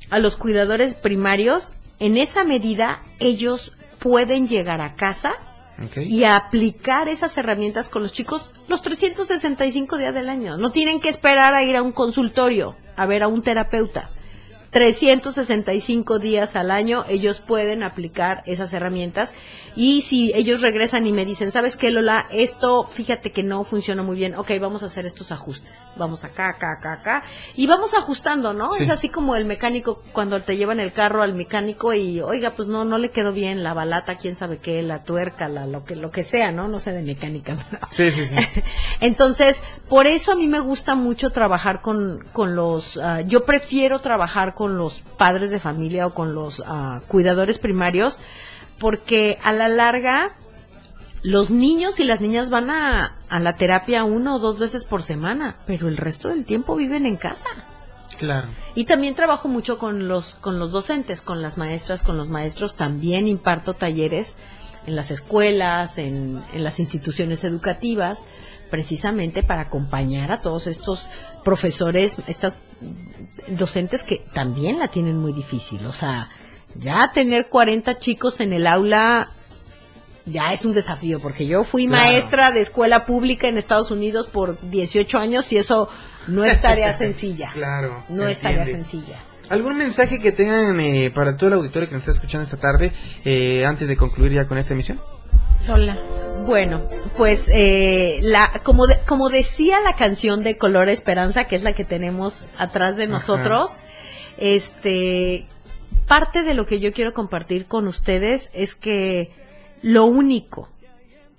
a 0.09 0.19
los 0.19 0.35
cuidadores 0.35 0.93
primarios, 0.93 1.73
en 1.99 2.17
esa 2.17 2.43
medida 2.43 3.01
ellos 3.19 3.71
pueden 3.99 4.47
llegar 4.47 4.81
a 4.81 4.95
casa 4.95 5.33
y 5.97 6.23
aplicar 6.23 7.09
esas 7.09 7.37
herramientas 7.37 7.89
con 7.89 8.01
los 8.01 8.13
chicos 8.13 8.51
los 8.67 8.81
365 8.81 9.97
días 9.97 10.13
del 10.13 10.29
año. 10.29 10.57
No 10.57 10.69
tienen 10.69 10.99
que 10.99 11.09
esperar 11.09 11.53
a 11.53 11.63
ir 11.63 11.75
a 11.75 11.81
un 11.81 11.91
consultorio, 11.91 12.75
a 12.95 13.05
ver 13.05 13.23
a 13.23 13.27
un 13.27 13.41
terapeuta. 13.41 14.09
365 14.75 16.19
días 16.19 16.57
al 16.57 16.69
año 16.69 17.05
ellos 17.07 17.39
pueden 17.39 17.81
aplicar 17.81 18.43
esas 18.45 18.73
herramientas 18.73 19.33
y 19.77 20.01
si 20.01 20.33
ellos 20.35 20.59
regresan 20.59 21.07
y 21.07 21.13
me 21.13 21.23
dicen, 21.23 21.53
¿sabes 21.53 21.77
qué, 21.77 21.91
Lola? 21.91 22.27
Esto, 22.29 22.83
fíjate 22.83 23.31
que 23.31 23.41
no 23.41 23.63
funciona 23.63 24.03
muy 24.03 24.17
bien, 24.17 24.35
ok, 24.35 24.51
vamos 24.59 24.83
a 24.83 24.87
hacer 24.87 25.05
estos 25.05 25.31
ajustes, 25.31 25.87
vamos 25.95 26.25
acá, 26.25 26.49
acá, 26.49 26.73
acá, 26.73 26.93
acá, 26.93 27.23
y 27.55 27.67
vamos 27.67 27.93
ajustando, 27.93 28.53
¿no? 28.53 28.75
Es 28.77 28.89
así 28.89 29.07
como 29.07 29.37
el 29.37 29.45
mecánico 29.45 30.01
cuando 30.11 30.41
te 30.41 30.57
llevan 30.57 30.81
el 30.81 30.91
carro 30.91 31.23
al 31.23 31.35
mecánico 31.35 31.93
y, 31.93 32.19
oiga, 32.19 32.51
pues 32.51 32.67
no, 32.67 32.83
no 32.83 32.97
le 32.97 33.11
quedó 33.11 33.31
bien 33.31 33.63
la 33.63 33.73
balata, 33.73 34.17
quién 34.17 34.35
sabe 34.35 34.57
qué, 34.57 34.81
la 34.81 35.03
tuerca, 35.03 35.47
la, 35.47 35.67
lo 35.67 35.85
que, 35.85 35.95
lo 35.95 36.11
que 36.11 36.23
sea, 36.23 36.51
¿no? 36.51 36.67
No 36.67 36.79
sé 36.79 36.91
de 36.91 37.01
mecánica. 37.01 37.55
Sí, 37.91 38.11
sí, 38.11 38.25
sí. 38.25 38.35
Entonces, 38.99 39.61
por 39.87 40.07
eso 40.07 40.33
a 40.33 40.35
mí 40.35 40.47
me 40.47 40.59
gusta 40.59 40.95
mucho 40.95 41.29
trabajar 41.29 41.81
con, 41.81 42.25
con 42.33 42.55
los, 42.55 42.97
ah, 42.97 43.21
yo 43.21 43.45
prefiero 43.45 43.99
trabajar 43.99 44.53
con 44.53 44.64
con 44.65 44.79
los 44.79 45.01
padres 45.15 45.51
de 45.51 45.59
familia 45.59 46.07
o 46.07 46.15
con 46.15 46.33
los 46.33 46.63
ah, 46.65 47.01
cuidadores 47.07 47.59
primarios, 47.59 48.19
porque 48.79 49.37
a 49.43 49.53
la 49.53 49.69
larga 49.69 50.31
los 51.21 51.51
niños 51.51 51.99
y 51.99 52.03
las 52.03 52.19
niñas 52.19 52.49
van 52.49 52.71
a, 52.71 53.19
a 53.29 53.39
la 53.39 53.57
terapia 53.57 54.03
uno 54.03 54.37
o 54.37 54.39
dos 54.39 54.57
veces 54.57 54.83
por 54.83 55.03
semana, 55.03 55.57
pero 55.67 55.87
el 55.87 55.97
resto 55.97 56.29
del 56.29 56.45
tiempo 56.45 56.75
viven 56.75 57.05
en 57.05 57.15
casa. 57.15 57.47
Claro. 58.17 58.47
Y 58.73 58.85
también 58.85 59.13
trabajo 59.13 59.47
mucho 59.47 59.77
con 59.77 60.07
los, 60.07 60.33
con 60.33 60.57
los 60.57 60.71
docentes, 60.71 61.21
con 61.21 61.43
las 61.43 61.59
maestras, 61.59 62.01
con 62.01 62.17
los 62.17 62.27
maestros. 62.27 62.73
También 62.73 63.27
imparto 63.27 63.75
talleres 63.75 64.35
en 64.87 64.95
las 64.95 65.11
escuelas, 65.11 65.99
en, 65.99 66.43
en 66.53 66.63
las 66.63 66.79
instituciones 66.79 67.43
educativas, 67.43 68.23
precisamente 68.69 69.43
para 69.43 69.61
acompañar 69.61 70.31
a 70.31 70.41
todos 70.41 70.67
estos 70.67 71.09
profesores, 71.43 72.17
estas 72.27 72.57
docentes 73.47 74.03
que 74.03 74.21
también 74.33 74.79
la 74.79 74.87
tienen 74.89 75.17
muy 75.17 75.33
difícil. 75.33 75.85
O 75.85 75.93
sea, 75.93 76.29
ya 76.75 77.11
tener 77.13 77.47
40 77.49 77.97
chicos 77.99 78.39
en 78.39 78.53
el 78.53 78.67
aula 78.67 79.29
ya 80.25 80.51
es 80.51 80.65
un 80.65 80.73
desafío, 80.73 81.19
porque 81.19 81.45
yo 81.45 81.63
fui 81.63 81.87
maestra 81.87 82.51
de 82.51 82.61
escuela 82.61 83.05
pública 83.05 83.47
en 83.47 83.57
Estados 83.57 83.91
Unidos 83.91 84.27
por 84.27 84.57
18 84.69 85.19
años 85.19 85.51
y 85.53 85.57
eso 85.57 85.87
no 86.27 86.43
es 86.43 86.59
tarea 86.59 86.93
sencilla. 86.97 87.51
Claro. 87.53 88.03
No 88.09 88.27
es 88.27 88.39
tarea 88.39 88.65
sencilla. 88.65 89.19
¿Algún 89.49 89.77
mensaje 89.77 90.19
que 90.19 90.31
tengan 90.31 90.79
eh, 90.79 91.11
para 91.13 91.37
todo 91.37 91.49
el 91.49 91.53
auditorio 91.53 91.87
que 91.87 91.93
nos 91.93 92.01
está 92.01 92.13
escuchando 92.13 92.43
esta 92.43 92.57
tarde 92.57 92.91
eh, 93.23 93.63
antes 93.63 93.87
de 93.87 93.95
concluir 93.95 94.33
ya 94.33 94.45
con 94.45 94.57
esta 94.57 94.73
emisión? 94.73 94.99
Hola. 95.67 95.97
Bueno, 96.45 96.83
pues 97.17 97.49
eh, 97.51 98.19
la, 98.21 98.61
como, 98.63 98.85
como 99.07 99.29
decía 99.29 99.79
la 99.79 99.95
canción 99.95 100.43
de 100.43 100.57
Color 100.57 100.89
Esperanza, 100.89 101.45
que 101.45 101.55
es 101.55 101.63
la 101.63 101.73
que 101.73 101.83
tenemos 101.83 102.47
atrás 102.59 102.97
de 102.97 103.07
nosotros, 103.07 103.79
este, 104.37 105.47
parte 106.07 106.43
de 106.43 106.53
lo 106.53 106.67
que 106.67 106.79
yo 106.79 106.93
quiero 106.93 107.13
compartir 107.13 107.65
con 107.65 107.87
ustedes 107.87 108.51
es 108.53 108.75
que 108.75 109.31
lo 109.81 110.05
único 110.05 110.69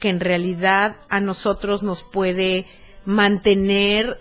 que 0.00 0.08
en 0.08 0.18
realidad 0.18 0.96
a 1.08 1.20
nosotros 1.20 1.84
nos 1.84 2.02
puede 2.02 2.66
mantener, 3.04 4.20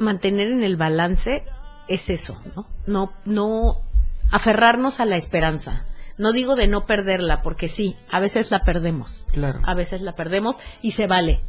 mantener 0.00 0.48
en 0.48 0.64
el 0.64 0.76
balance 0.76 1.44
es 1.86 2.10
eso, 2.10 2.40
¿no? 2.56 2.66
No, 2.86 3.12
no 3.24 3.80
aferrarnos 4.32 4.98
a 4.98 5.04
la 5.04 5.16
esperanza 5.16 5.84
no 6.16 6.32
digo 6.32 6.54
de 6.54 6.66
no 6.66 6.86
perderla, 6.86 7.42
porque 7.42 7.68
sí, 7.68 7.96
a 8.10 8.20
veces 8.20 8.50
la 8.50 8.60
perdemos. 8.60 9.26
Claro. 9.32 9.60
A 9.64 9.74
veces 9.74 10.00
la 10.00 10.14
perdemos 10.14 10.60
y 10.82 10.92
se 10.92 11.06
vale. 11.06 11.40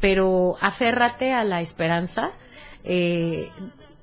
Pero 0.00 0.56
aférrate 0.60 1.32
a 1.32 1.44
la 1.44 1.60
esperanza. 1.60 2.32
Eh, 2.84 3.50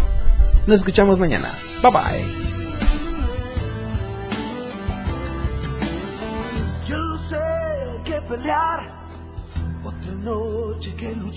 Nos 0.68 0.80
escuchamos 0.80 1.18
mañana. 1.18 1.50
Bye 1.82 1.92
bye. 1.92 2.45
Pelear, 8.28 8.80
otra 9.84 10.12
noche 10.12 10.94
que 10.96 11.14
luchar. 11.14 11.36